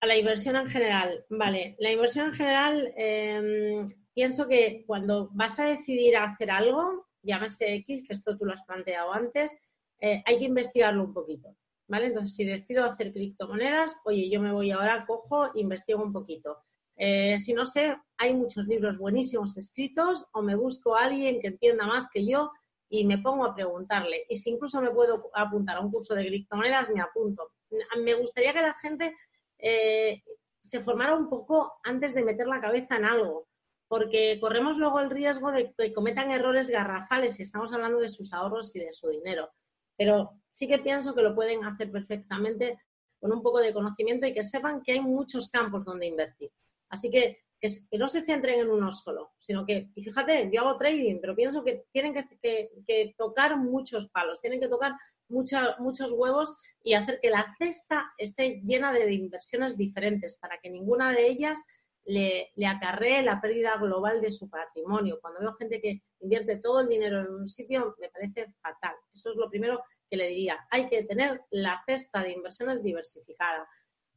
A 0.00 0.06
la 0.06 0.16
inversión 0.16 0.56
en 0.56 0.66
general, 0.66 1.24
vale. 1.28 1.76
La 1.80 1.90
inversión 1.90 2.28
en 2.28 2.34
general, 2.34 2.92
em, 2.96 3.86
pienso 4.14 4.46
que 4.46 4.84
cuando 4.86 5.30
vas 5.32 5.58
a 5.58 5.66
decidir 5.66 6.16
hacer 6.16 6.50
algo, 6.50 7.06
llámese 7.22 7.74
X, 7.76 8.04
que 8.06 8.12
esto 8.12 8.36
tú 8.38 8.44
lo 8.44 8.52
has 8.52 8.64
planteado 8.64 9.12
antes, 9.12 9.58
eh, 10.00 10.22
hay 10.24 10.38
que 10.38 10.44
investigarlo 10.44 11.02
un 11.02 11.12
poquito, 11.12 11.56
¿vale? 11.88 12.06
Entonces, 12.06 12.36
si 12.36 12.44
decido 12.44 12.84
hacer 12.84 13.12
criptomonedas, 13.12 13.96
oye, 14.04 14.30
yo 14.30 14.40
me 14.40 14.52
voy 14.52 14.70
ahora, 14.70 15.04
cojo, 15.06 15.50
investigo 15.54 16.02
un 16.02 16.12
poquito. 16.12 16.58
Eh, 16.96 17.38
si 17.38 17.52
no 17.52 17.66
sé, 17.66 17.96
hay 18.16 18.34
muchos 18.34 18.66
libros 18.66 18.98
buenísimos 18.98 19.56
escritos 19.56 20.26
o 20.32 20.42
me 20.42 20.54
busco 20.54 20.96
a 20.96 21.04
alguien 21.04 21.40
que 21.40 21.48
entienda 21.48 21.86
más 21.86 22.08
que 22.10 22.26
yo 22.26 22.52
y 22.88 23.04
me 23.04 23.18
pongo 23.18 23.44
a 23.44 23.54
preguntarle. 23.54 24.24
Y 24.28 24.36
si 24.36 24.50
incluso 24.50 24.80
me 24.80 24.90
puedo 24.90 25.30
apuntar 25.34 25.76
a 25.76 25.80
un 25.80 25.90
curso 25.90 26.14
de 26.14 26.26
criptomonedas, 26.26 26.90
me 26.90 27.00
apunto. 27.00 27.52
Me 27.98 28.14
gustaría 28.14 28.52
que 28.52 28.62
la 28.62 28.74
gente 28.74 29.16
eh, 29.58 30.22
se 30.60 30.80
formara 30.80 31.14
un 31.14 31.28
poco 31.28 31.74
antes 31.84 32.14
de 32.14 32.24
meter 32.24 32.46
la 32.46 32.60
cabeza 32.60 32.96
en 32.96 33.04
algo, 33.04 33.48
porque 33.88 34.38
corremos 34.40 34.76
luego 34.76 35.00
el 35.00 35.10
riesgo 35.10 35.52
de 35.52 35.72
que 35.72 35.92
cometan 35.92 36.30
errores 36.30 36.68
garrafales 36.68 37.34
si 37.34 37.42
estamos 37.42 37.72
hablando 37.72 37.98
de 37.98 38.08
sus 38.08 38.32
ahorros 38.32 38.74
y 38.74 38.80
de 38.80 38.92
su 38.92 39.08
dinero. 39.08 39.50
Pero 39.96 40.40
sí 40.52 40.68
que 40.68 40.78
pienso 40.78 41.14
que 41.14 41.22
lo 41.22 41.34
pueden 41.34 41.64
hacer 41.64 41.90
perfectamente 41.90 42.78
con 43.18 43.32
un 43.32 43.42
poco 43.42 43.58
de 43.58 43.72
conocimiento 43.72 44.26
y 44.26 44.34
que 44.34 44.42
sepan 44.42 44.82
que 44.82 44.92
hay 44.92 45.00
muchos 45.00 45.50
campos 45.50 45.84
donde 45.84 46.06
invertir. 46.06 46.50
Así 46.88 47.10
que 47.10 47.45
que, 47.90 47.98
no 47.98 48.08
se 48.08 48.22
centren 48.22 48.60
en 48.60 48.70
uno 48.70 48.92
solo, 48.92 49.32
sino 49.38 49.64
que, 49.64 49.90
y 49.94 50.02
fíjate, 50.02 50.50
yo 50.52 50.62
hago 50.62 50.76
trading, 50.76 51.18
pero 51.20 51.34
pienso 51.34 51.64
que 51.64 51.86
tienen 51.92 52.14
que, 52.14 53.14
tocar 53.16 53.56
muchos 53.56 54.08
palos, 54.08 54.40
tienen 54.40 54.60
que 54.60 54.68
tocar 54.68 54.92
muchos 55.28 56.12
huevos 56.12 56.54
y 56.82 56.94
hacer 56.94 57.18
que 57.20 57.30
la 57.30 57.54
cesta 57.58 58.12
esté 58.16 58.60
llena 58.62 58.92
de 58.92 59.12
inversiones 59.12 59.76
diferentes 59.76 60.36
para 60.38 60.58
que 60.58 60.70
ninguna 60.70 61.12
de 61.12 61.26
ellas 61.26 61.62
le, 62.04 62.52
le, 62.54 62.66
acarree 62.66 63.22
la 63.22 63.40
pérdida 63.40 63.76
global 63.76 64.20
de 64.20 64.30
su 64.30 64.48
patrimonio. 64.48 65.18
Cuando 65.20 65.40
veo 65.40 65.54
gente 65.54 65.80
que 65.80 66.02
invierte 66.20 66.58
todo 66.58 66.80
el 66.80 66.88
dinero 66.88 67.20
en 67.20 67.34
un 67.34 67.48
sitio, 67.48 67.96
me 68.00 68.08
parece 68.08 68.54
fatal. 68.62 68.94
Eso 69.12 69.30
es 69.32 69.36
lo 69.36 69.50
primero 69.50 69.82
que 70.08 70.16
le 70.16 70.28
diría. 70.28 70.66
Hay 70.70 70.86
que 70.86 71.02
tener 71.02 71.42
la 71.50 71.82
cesta 71.84 72.22
de 72.22 72.32
inversiones 72.32 72.82
diversificada. 72.82 73.68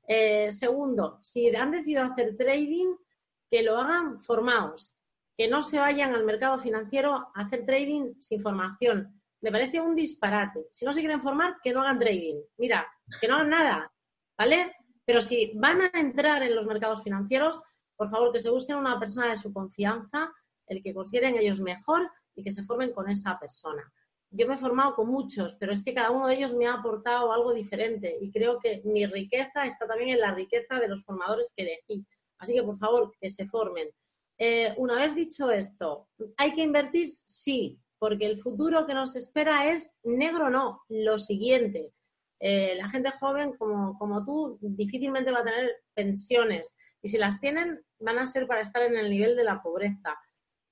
Eh, 0.08 0.52
segundo, 0.52 1.20
si 1.22 1.56
han 1.56 1.72
decidido 1.72 2.04
hacer 2.04 2.36
trading, 2.36 2.96
que 3.50 3.64
lo 3.64 3.78
hagan 3.78 4.22
formados, 4.22 4.96
que 5.36 5.48
no 5.48 5.62
se 5.62 5.80
vayan 5.80 6.14
al 6.14 6.26
mercado 6.26 6.60
financiero 6.60 7.32
a 7.34 7.42
hacer 7.42 7.66
trading 7.66 8.14
sin 8.20 8.42
formación. 8.42 9.22
Me 9.42 9.52
parece 9.52 9.80
un 9.80 9.96
disparate. 9.96 10.68
Si 10.72 10.86
no 10.86 10.94
se 10.94 11.00
quieren 11.00 11.22
formar, 11.22 11.58
que 11.64 11.74
no 11.74 11.82
hagan 11.82 12.00
trading. 12.00 12.42
Mira, 12.58 12.88
que 13.20 13.28
no 13.28 13.36
hagan 13.36 13.50
nada, 13.50 13.92
¿vale? 14.38 14.76
Pero 15.06 15.22
si 15.22 15.54
van 15.56 15.82
a 15.82 15.92
entrar 15.94 16.44
en 16.44 16.56
los 16.56 16.66
mercados 16.66 17.04
financieros, 17.04 17.62
por 17.96 18.10
favor, 18.10 18.32
que 18.32 18.40
se 18.40 18.50
busquen 18.50 18.78
una 18.78 19.00
persona 19.00 19.30
de 19.30 19.38
su 19.38 19.52
confianza, 19.52 20.32
el 20.68 20.84
que 20.84 20.94
consideren 20.94 21.38
ellos 21.38 21.60
mejor 21.60 22.10
y 22.36 22.44
que 22.44 22.52
se 22.52 22.64
formen 22.64 22.94
con 22.94 23.10
esa 23.10 23.40
persona. 23.40 23.92
Yo 24.32 24.48
me 24.48 24.54
he 24.54 24.58
formado 24.58 24.94
con 24.94 25.10
muchos, 25.10 25.56
pero 25.56 25.74
es 25.74 25.84
que 25.84 25.94
cada 25.94 26.12
uno 26.12 26.28
de 26.28 26.36
ellos 26.36 26.54
me 26.54 26.68
ha 26.68 26.74
aportado 26.74 27.34
algo 27.34 27.54
diferente 27.54 28.16
y 28.22 28.32
creo 28.32 28.60
que 28.60 28.82
mi 28.86 29.06
riqueza 29.08 29.66
está 29.66 29.88
también 29.88 30.12
en 30.12 30.20
la 30.20 30.34
riqueza 30.36 30.76
de 30.80 30.88
los 30.88 31.04
formadores 31.04 31.52
que 31.56 31.64
elegí. 31.64 32.06
Así 32.40 32.54
que, 32.54 32.64
por 32.64 32.78
favor, 32.78 33.12
que 33.20 33.30
se 33.30 33.46
formen. 33.46 33.90
Eh, 34.38 34.74
una 34.78 34.96
vez 34.96 35.16
dicho 35.16 35.52
esto, 35.52 36.08
¿hay 36.38 36.54
que 36.54 36.64
invertir? 36.64 37.14
Sí, 37.26 37.78
porque 38.00 38.26
el 38.26 38.38
futuro 38.38 38.88
que 38.88 38.94
nos 38.94 39.16
espera 39.16 39.70
es 39.70 39.92
negro 40.04 40.50
no, 40.50 40.82
lo 40.88 41.20
siguiente. 41.20 41.92
Eh, 42.40 42.76
la 42.76 42.88
gente 42.88 43.12
joven 43.12 43.58
como, 43.58 43.98
como, 43.98 44.24
tú 44.24 44.58
difícilmente 44.62 45.32
va 45.32 45.40
a 45.40 45.44
tener 45.44 45.76
pensiones 45.94 46.74
y 47.02 47.10
si 47.10 47.18
las 47.18 47.42
tienen 47.42 47.84
van 48.00 48.18
a 48.18 48.28
ser 48.28 48.48
para 48.48 48.62
estar 48.62 48.82
en 48.84 48.98
el 48.98 49.10
nivel 49.10 49.36
de 49.36 49.44
la 49.44 49.62
pobreza. 49.62 50.18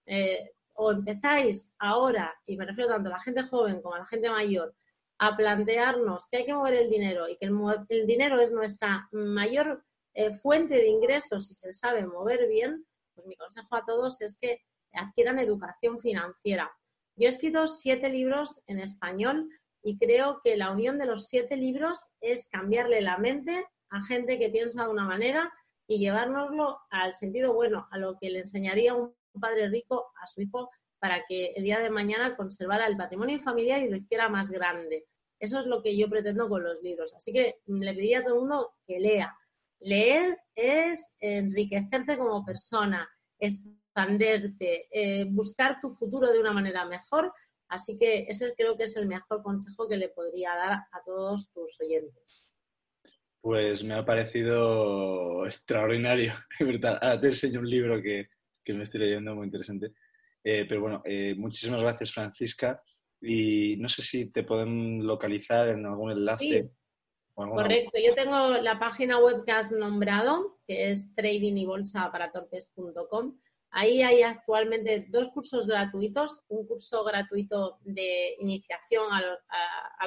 Eh, 0.06 0.54
o 0.76 0.92
empezáis 0.92 1.74
ahora, 1.80 2.34
y 2.46 2.56
me 2.56 2.66
refiero 2.66 2.92
tanto 2.92 3.10
a 3.10 3.14
la 3.14 3.20
gente 3.20 3.44
joven 3.44 3.82
como 3.82 3.96
a 3.96 4.00
la 4.00 4.06
gente 4.06 4.30
mayor, 4.30 4.74
a 5.20 5.36
plantearnos 5.36 6.28
que 6.30 6.38
hay 6.38 6.46
que 6.46 6.54
mover 6.54 6.76
el 6.76 6.90
dinero 6.90 7.28
y 7.28 7.36
que 7.36 7.48
el, 7.48 7.58
el 7.90 8.08
dinero 8.08 8.40
es 8.40 8.52
nuestra 8.52 9.10
mayor 9.12 9.84
eh, 10.18 10.34
fuente 10.34 10.74
de 10.74 10.88
ingresos, 10.88 11.48
si 11.48 11.54
se 11.54 11.72
sabe 11.72 12.04
mover 12.04 12.48
bien, 12.48 12.84
pues 13.14 13.28
mi 13.28 13.36
consejo 13.36 13.76
a 13.76 13.86
todos 13.86 14.20
es 14.22 14.40
que 14.40 14.60
adquieran 14.92 15.38
educación 15.38 16.00
financiera. 16.00 16.72
Yo 17.16 17.28
he 17.28 17.30
escrito 17.30 17.68
siete 17.68 18.10
libros 18.10 18.64
en 18.66 18.80
español 18.80 19.48
y 19.84 20.00
creo 20.00 20.42
que 20.44 20.58
la 20.58 20.72
unión 20.72 20.98
de 20.98 21.06
los 21.06 21.28
siete 21.28 21.56
libros 21.56 22.00
es 22.20 22.48
cambiarle 22.48 23.02
la 23.02 23.20
mente 23.20 23.64
a 23.92 24.02
gente 24.02 24.40
que 24.40 24.50
piensa 24.50 24.86
de 24.86 24.90
una 24.90 25.06
manera 25.06 25.54
y 25.88 26.00
llevárnoslo 26.00 26.80
al 26.90 27.14
sentido 27.14 27.54
bueno, 27.54 27.88
a 27.92 28.00
lo 28.00 28.18
que 28.20 28.32
le 28.32 28.40
enseñaría 28.40 28.96
un 28.96 29.14
padre 29.40 29.70
rico 29.70 30.08
a 30.20 30.26
su 30.26 30.42
hijo 30.42 30.72
para 31.00 31.26
que 31.28 31.54
el 31.56 31.64
día 31.64 31.78
de 31.78 31.92
mañana 31.92 32.36
conservara 32.36 32.88
el 32.88 32.98
patrimonio 32.98 33.40
familiar 33.40 33.84
y 33.84 33.90
lo 33.90 33.98
hiciera 33.98 34.30
más 34.30 34.50
grande. 34.50 35.06
Eso 35.40 35.60
es 35.60 35.68
lo 35.68 35.84
que 35.84 35.96
yo 35.96 36.10
pretendo 36.10 36.50
con 36.50 36.64
los 36.64 36.82
libros. 36.82 37.14
Así 37.14 37.32
que 37.32 37.60
le 37.68 37.94
pediría 37.94 38.20
a 38.20 38.24
todo 38.24 38.34
el 38.34 38.40
mundo 38.40 38.74
que 38.88 39.00
lea, 39.00 39.38
Leer 39.80 40.38
es 40.56 41.14
enriquecerte 41.20 42.18
como 42.18 42.44
persona, 42.44 43.08
expanderte, 43.40 44.88
eh, 44.92 45.26
buscar 45.30 45.80
tu 45.80 45.90
futuro 45.90 46.32
de 46.32 46.40
una 46.40 46.54
manera 46.54 46.86
mejor. 46.86 47.32
Así 47.70 47.98
que 47.98 48.26
ese 48.30 48.54
creo 48.56 48.78
que 48.78 48.86
es 48.86 48.96
el 48.96 49.08
mejor 49.08 49.44
consejo 49.44 49.88
que 49.88 49.98
le 49.98 50.10
podría 50.10 50.56
dar 50.56 50.72
a 50.72 51.04
todos 51.06 51.50
tus 51.52 51.80
oyentes. 51.82 52.46
Pues 53.42 53.84
me 53.84 53.94
ha 53.94 54.06
parecido 54.06 55.46
extraordinario, 55.46 56.34
Ahora 57.02 57.20
te 57.20 57.28
enseño 57.28 57.60
un 57.60 57.70
libro 57.70 58.02
que, 58.02 58.28
me 58.74 58.84
estoy 58.84 59.02
leyendo 59.02 59.36
muy 59.36 59.46
interesante. 59.46 59.94
Eh, 60.44 60.66
pero 60.68 60.82
bueno, 60.82 61.02
eh, 61.06 61.36
muchísimas 61.38 61.82
gracias, 61.82 62.12
Francisca. 62.12 62.82
Y 63.22 63.78
no 63.78 63.90
sé 63.90 64.02
si 64.02 64.32
te 64.32 64.44
pueden 64.44 65.06
localizar 65.06 65.70
en 65.70 65.86
algún 65.86 66.12
enlace. 66.12 66.70
Correcto, 67.38 67.98
yo 68.04 68.16
tengo 68.16 68.58
la 68.58 68.80
página 68.80 69.20
web 69.20 69.46
que 69.46 69.52
has 69.52 69.72
nombrado, 69.72 70.58
que 70.66 70.90
es 70.90 71.14
tradingybolsaparatorpes.com. 71.14 73.38
Ahí 73.70 74.02
hay 74.02 74.24
actualmente 74.24 75.06
dos 75.10 75.30
cursos 75.30 75.68
gratuitos, 75.68 76.40
un 76.48 76.66
curso 76.66 77.04
gratuito 77.04 77.78
de 77.82 78.38
iniciación 78.40 79.04
a, 79.12 79.22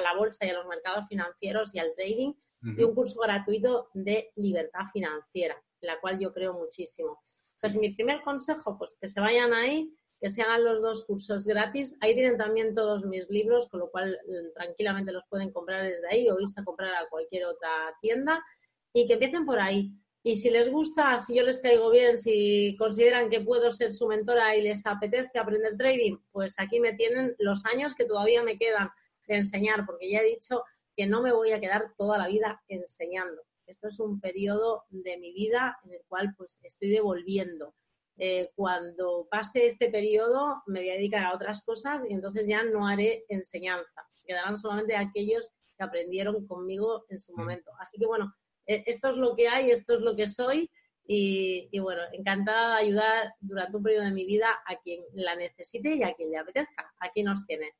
la 0.01 0.13
bolsa 0.17 0.45
y 0.45 0.49
a 0.49 0.55
los 0.55 0.67
mercados 0.67 1.07
financieros 1.07 1.73
y 1.73 1.79
al 1.79 1.93
trading, 1.95 2.33
y 2.63 2.83
un 2.83 2.93
curso 2.93 3.21
gratuito 3.21 3.87
de 3.93 4.33
libertad 4.35 4.87
financiera, 4.91 5.55
la 5.79 6.01
cual 6.01 6.19
yo 6.19 6.33
creo 6.33 6.51
muchísimo. 6.53 7.21
Entonces, 7.55 7.79
mi 7.79 7.93
primer 7.93 8.23
consejo, 8.23 8.77
pues 8.77 8.97
que 8.99 9.07
se 9.07 9.21
vayan 9.21 9.53
ahí, 9.53 9.89
que 10.21 10.29
se 10.29 10.43
hagan 10.43 10.63
los 10.63 10.81
dos 10.81 11.03
cursos 11.03 11.45
gratis. 11.47 11.97
Ahí 11.99 12.13
tienen 12.13 12.37
también 12.37 12.75
todos 12.75 13.03
mis 13.03 13.27
libros, 13.27 13.67
con 13.67 13.79
lo 13.79 13.89
cual 13.89 14.19
mm, 14.27 14.53
tranquilamente 14.53 15.11
los 15.11 15.25
pueden 15.25 15.51
comprar 15.51 15.83
desde 15.83 16.07
ahí 16.07 16.29
o 16.29 16.39
irse 16.39 16.61
a 16.61 16.63
comprar 16.63 16.93
a 16.93 17.09
cualquier 17.09 17.45
otra 17.45 17.69
tienda 17.99 18.45
y 18.93 19.07
que 19.07 19.13
empiecen 19.13 19.45
por 19.45 19.59
ahí. 19.59 19.91
Y 20.23 20.35
si 20.35 20.51
les 20.51 20.69
gusta, 20.69 21.19
si 21.19 21.35
yo 21.35 21.43
les 21.43 21.59
caigo 21.59 21.89
bien, 21.89 22.19
si 22.19 22.75
consideran 22.77 23.29
que 23.29 23.41
puedo 23.41 23.71
ser 23.71 23.91
su 23.91 24.07
mentora 24.07 24.55
y 24.55 24.61
les 24.61 24.85
apetece 24.85 25.39
aprender 25.39 25.75
trading, 25.75 26.17
pues 26.31 26.59
aquí 26.59 26.79
me 26.79 26.93
tienen 26.93 27.35
los 27.39 27.65
años 27.65 27.95
que 27.95 28.05
todavía 28.05 28.43
me 28.43 28.59
quedan 28.59 28.91
de 29.25 29.37
enseñar, 29.37 29.87
porque 29.87 30.11
ya 30.11 30.19
he 30.19 30.25
dicho 30.25 30.63
que 30.95 31.07
no 31.07 31.23
me 31.23 31.31
voy 31.31 31.51
a 31.51 31.59
quedar 31.59 31.93
toda 31.97 32.19
la 32.19 32.27
vida 32.27 32.61
enseñando. 32.67 33.41
Esto 33.65 33.87
es 33.87 33.99
un 33.99 34.19
periodo 34.19 34.83
de 34.89 35.17
mi 35.17 35.33
vida 35.33 35.79
en 35.85 35.93
el 35.93 36.01
cual 36.07 36.35
pues 36.37 36.59
estoy 36.63 36.89
devolviendo. 36.89 37.73
Eh, 38.17 38.51
cuando 38.55 39.27
pase 39.31 39.65
este 39.65 39.89
periodo 39.89 40.61
me 40.67 40.81
voy 40.81 40.89
a 40.89 40.93
dedicar 40.93 41.23
a 41.23 41.33
otras 41.33 41.63
cosas 41.63 42.03
y 42.07 42.13
entonces 42.13 42.47
ya 42.47 42.63
no 42.63 42.87
haré 42.87 43.25
enseñanza. 43.29 44.05
Quedarán 44.25 44.57
solamente 44.57 44.95
aquellos 44.95 45.49
que 45.77 45.83
aprendieron 45.83 46.45
conmigo 46.45 47.05
en 47.09 47.19
su 47.19 47.33
mm. 47.33 47.39
momento. 47.39 47.71
Así 47.79 47.97
que 47.97 48.05
bueno, 48.05 48.33
eh, 48.67 48.83
esto 48.85 49.09
es 49.09 49.17
lo 49.17 49.35
que 49.35 49.47
hay, 49.47 49.71
esto 49.71 49.95
es 49.95 50.01
lo 50.01 50.15
que 50.15 50.27
soy 50.27 50.69
y, 51.13 51.79
bueno, 51.79 52.03
encantada 52.13 52.75
de 52.75 52.83
ayudar 52.83 53.33
durante 53.41 53.75
un 53.75 53.83
periodo 53.83 54.05
de 54.05 54.11
mi 54.11 54.25
vida 54.25 54.47
a 54.65 54.77
quien 54.77 55.03
la 55.13 55.35
necesite 55.35 55.95
y 55.95 56.03
a 56.03 56.13
quien 56.13 56.31
le 56.31 56.37
apetezca. 56.37 56.89
Aquí 56.99 57.23
nos 57.23 57.45
tiene. 57.45 57.71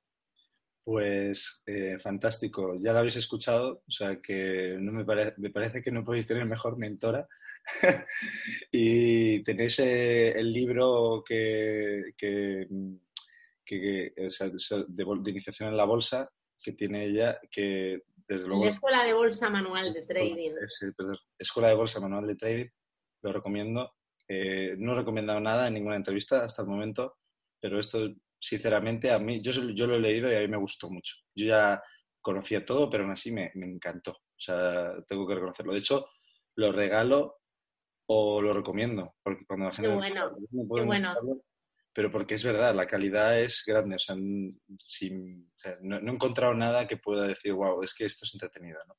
Pues 0.84 1.62
eh, 1.66 1.98
fantástico, 2.00 2.76
ya 2.78 2.92
lo 2.92 3.00
habéis 3.00 3.16
escuchado, 3.16 3.84
o 3.88 3.92
sea 3.92 4.20
que 4.20 4.76
no 4.80 4.92
me, 4.92 5.06
me 5.38 5.50
parece 5.52 5.82
que 5.82 5.92
no 5.92 6.04
podéis 6.04 6.28
tener 6.28 6.46
mejor 6.46 6.78
mentora 6.78 7.28
y 8.72 9.44
tenéis 9.44 9.80
eh, 9.80 10.32
el 10.32 10.52
libro 10.52 11.24
que, 11.26 12.14
que, 12.18 12.68
de, 13.68 15.30
iniciación 15.30 15.70
en 15.70 15.78
la 15.78 15.86
bolsa 15.86 16.30
que 16.60 16.74
tiene 16.74 17.06
ella, 17.06 17.40
que 17.50 18.04
desde 18.28 18.48
luego... 18.48 18.64
La 18.64 18.70
Escuela 18.70 19.04
de 19.04 19.14
Bolsa 19.14 19.50
Manual 19.50 19.94
de 19.94 20.04
Trading. 20.04 20.52
Escuela 21.38 21.70
de 21.70 21.76
Bolsa 21.76 22.00
Manual 22.00 22.28
de 22.28 22.36
Trading, 22.36 22.70
lo 23.24 23.34
recomiendo. 23.34 23.94
Eh, 24.28 24.76
no 24.78 24.94
he 24.94 24.96
recomendado 24.96 25.40
nada 25.40 25.68
en 25.68 25.74
ninguna 25.74 25.96
entrevista 25.96 26.44
hasta 26.44 26.62
el 26.62 26.68
momento, 26.68 27.18
pero 27.60 27.80
esto, 27.80 28.14
sinceramente, 28.40 29.12
a 29.12 29.20
mí, 29.20 29.42
yo, 29.42 29.52
yo 29.52 29.88
lo 29.88 29.96
he 29.96 30.00
leído 30.00 30.32
y 30.32 30.36
a 30.36 30.40
mí 30.40 30.48
me 30.48 30.58
gustó 30.58 30.90
mucho. 30.90 31.16
Yo 31.36 31.48
ya 31.48 31.84
conocía 32.22 32.64
todo, 32.64 32.90
pero 32.90 33.04
aún 33.04 33.14
así 33.14 33.32
me, 33.32 33.52
me 33.56 33.66
encantó. 33.66 34.12
O 34.12 34.40
sea, 34.44 34.94
tengo 35.08 35.28
que 35.28 35.36
reconocerlo. 35.36 35.74
De 35.74 35.80
hecho, 35.80 36.08
lo 36.56 36.72
regalo 36.72 37.41
o 38.14 38.42
lo 38.42 38.54
recomiendo, 38.54 39.16
porque 39.24 39.46
cuando 39.46 39.66
la 39.66 39.72
gente... 39.72 39.90
Bueno, 39.90 40.36
qué 40.36 40.86
bueno. 40.86 41.16
pero 41.94 42.12
porque 42.12 42.36
es 42.36 42.44
verdad, 42.44 42.76
la 42.76 42.88
calidad 42.88 43.40
es 43.40 43.64
grande, 43.66 43.96
o 43.96 44.00
sea, 44.00 44.16
no, 44.16 45.98
he 45.98 46.14
encontrado 46.14 46.54
nada 46.54 46.88
que 46.88 46.98
pueda 46.98 47.28
decir, 47.28 47.54
wow, 47.54 47.82
es 47.84 47.94
que 47.94 48.06
esto 48.06 48.26
es 48.26 48.34
entretenido, 48.34 48.80
¿no? 48.88 48.96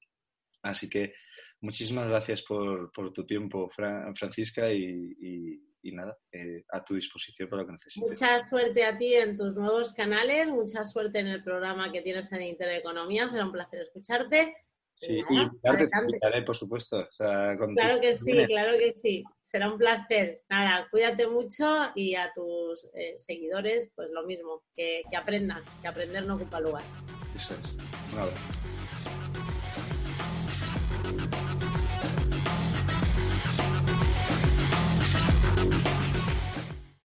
Así 0.62 0.88
que 0.88 1.12
muchísimas 1.61 2.09
gracias 2.09 2.42
por, 2.42 2.90
tu 3.12 3.27
tiempo, 3.27 3.68
Francisca, 3.70 4.72
y, 4.72 5.61
nada, 5.85 6.16
eh, 6.31 6.64
a 6.70 6.83
tu 6.83 6.94
disposición 6.94 7.48
para 7.48 7.62
lo 7.62 7.66
que 7.66 7.72
necesites. 7.72 8.09
Mucha 8.09 8.46
suerte 8.46 8.85
a 8.85 8.96
ti 8.96 9.14
en 9.14 9.37
tus 9.37 9.55
nuevos 9.55 9.92
canales, 9.92 10.51
mucha 10.51 10.85
suerte 10.85 11.18
en 11.18 11.27
el 11.27 11.42
programa 11.42 11.92
que 11.92 12.01
tienes 12.01 12.33
en 12.33 12.42
Intereconomía, 12.42 13.29
será 13.29 13.44
un 13.44 13.53
placer 13.53 13.83
escucharte 13.83 14.57
Sí, 14.94 15.18
y 15.28 15.48
te 15.61 15.90
invitaré, 16.00 16.42
por 16.42 16.57
supuesto. 16.57 17.09
claro 17.16 18.00
que 18.00 18.14
sí, 18.14 18.46
claro 18.46 18.78
que 18.78 18.92
sí. 18.94 19.24
Será 19.42 19.70
un 19.70 19.78
placer. 19.78 20.42
Nada, 20.48 20.87
cuídate 20.90 21.26
mucho 21.26 21.90
y 21.94 22.14
a 22.14 22.33
tus 22.35 22.88
eh, 22.94 23.14
seguidores, 23.16 23.90
pues 23.94 24.09
lo 24.11 24.24
mismo, 24.24 24.62
que, 24.76 25.02
que 25.11 25.16
aprendan, 25.16 25.62
que 25.81 25.88
aprender 25.88 26.24
no 26.24 26.37
ocupa 26.37 26.61
lugar. 26.61 26.85
Eso 27.35 27.55
es. 27.55 27.76
Un 28.12 28.20
abrazo. 28.20 28.62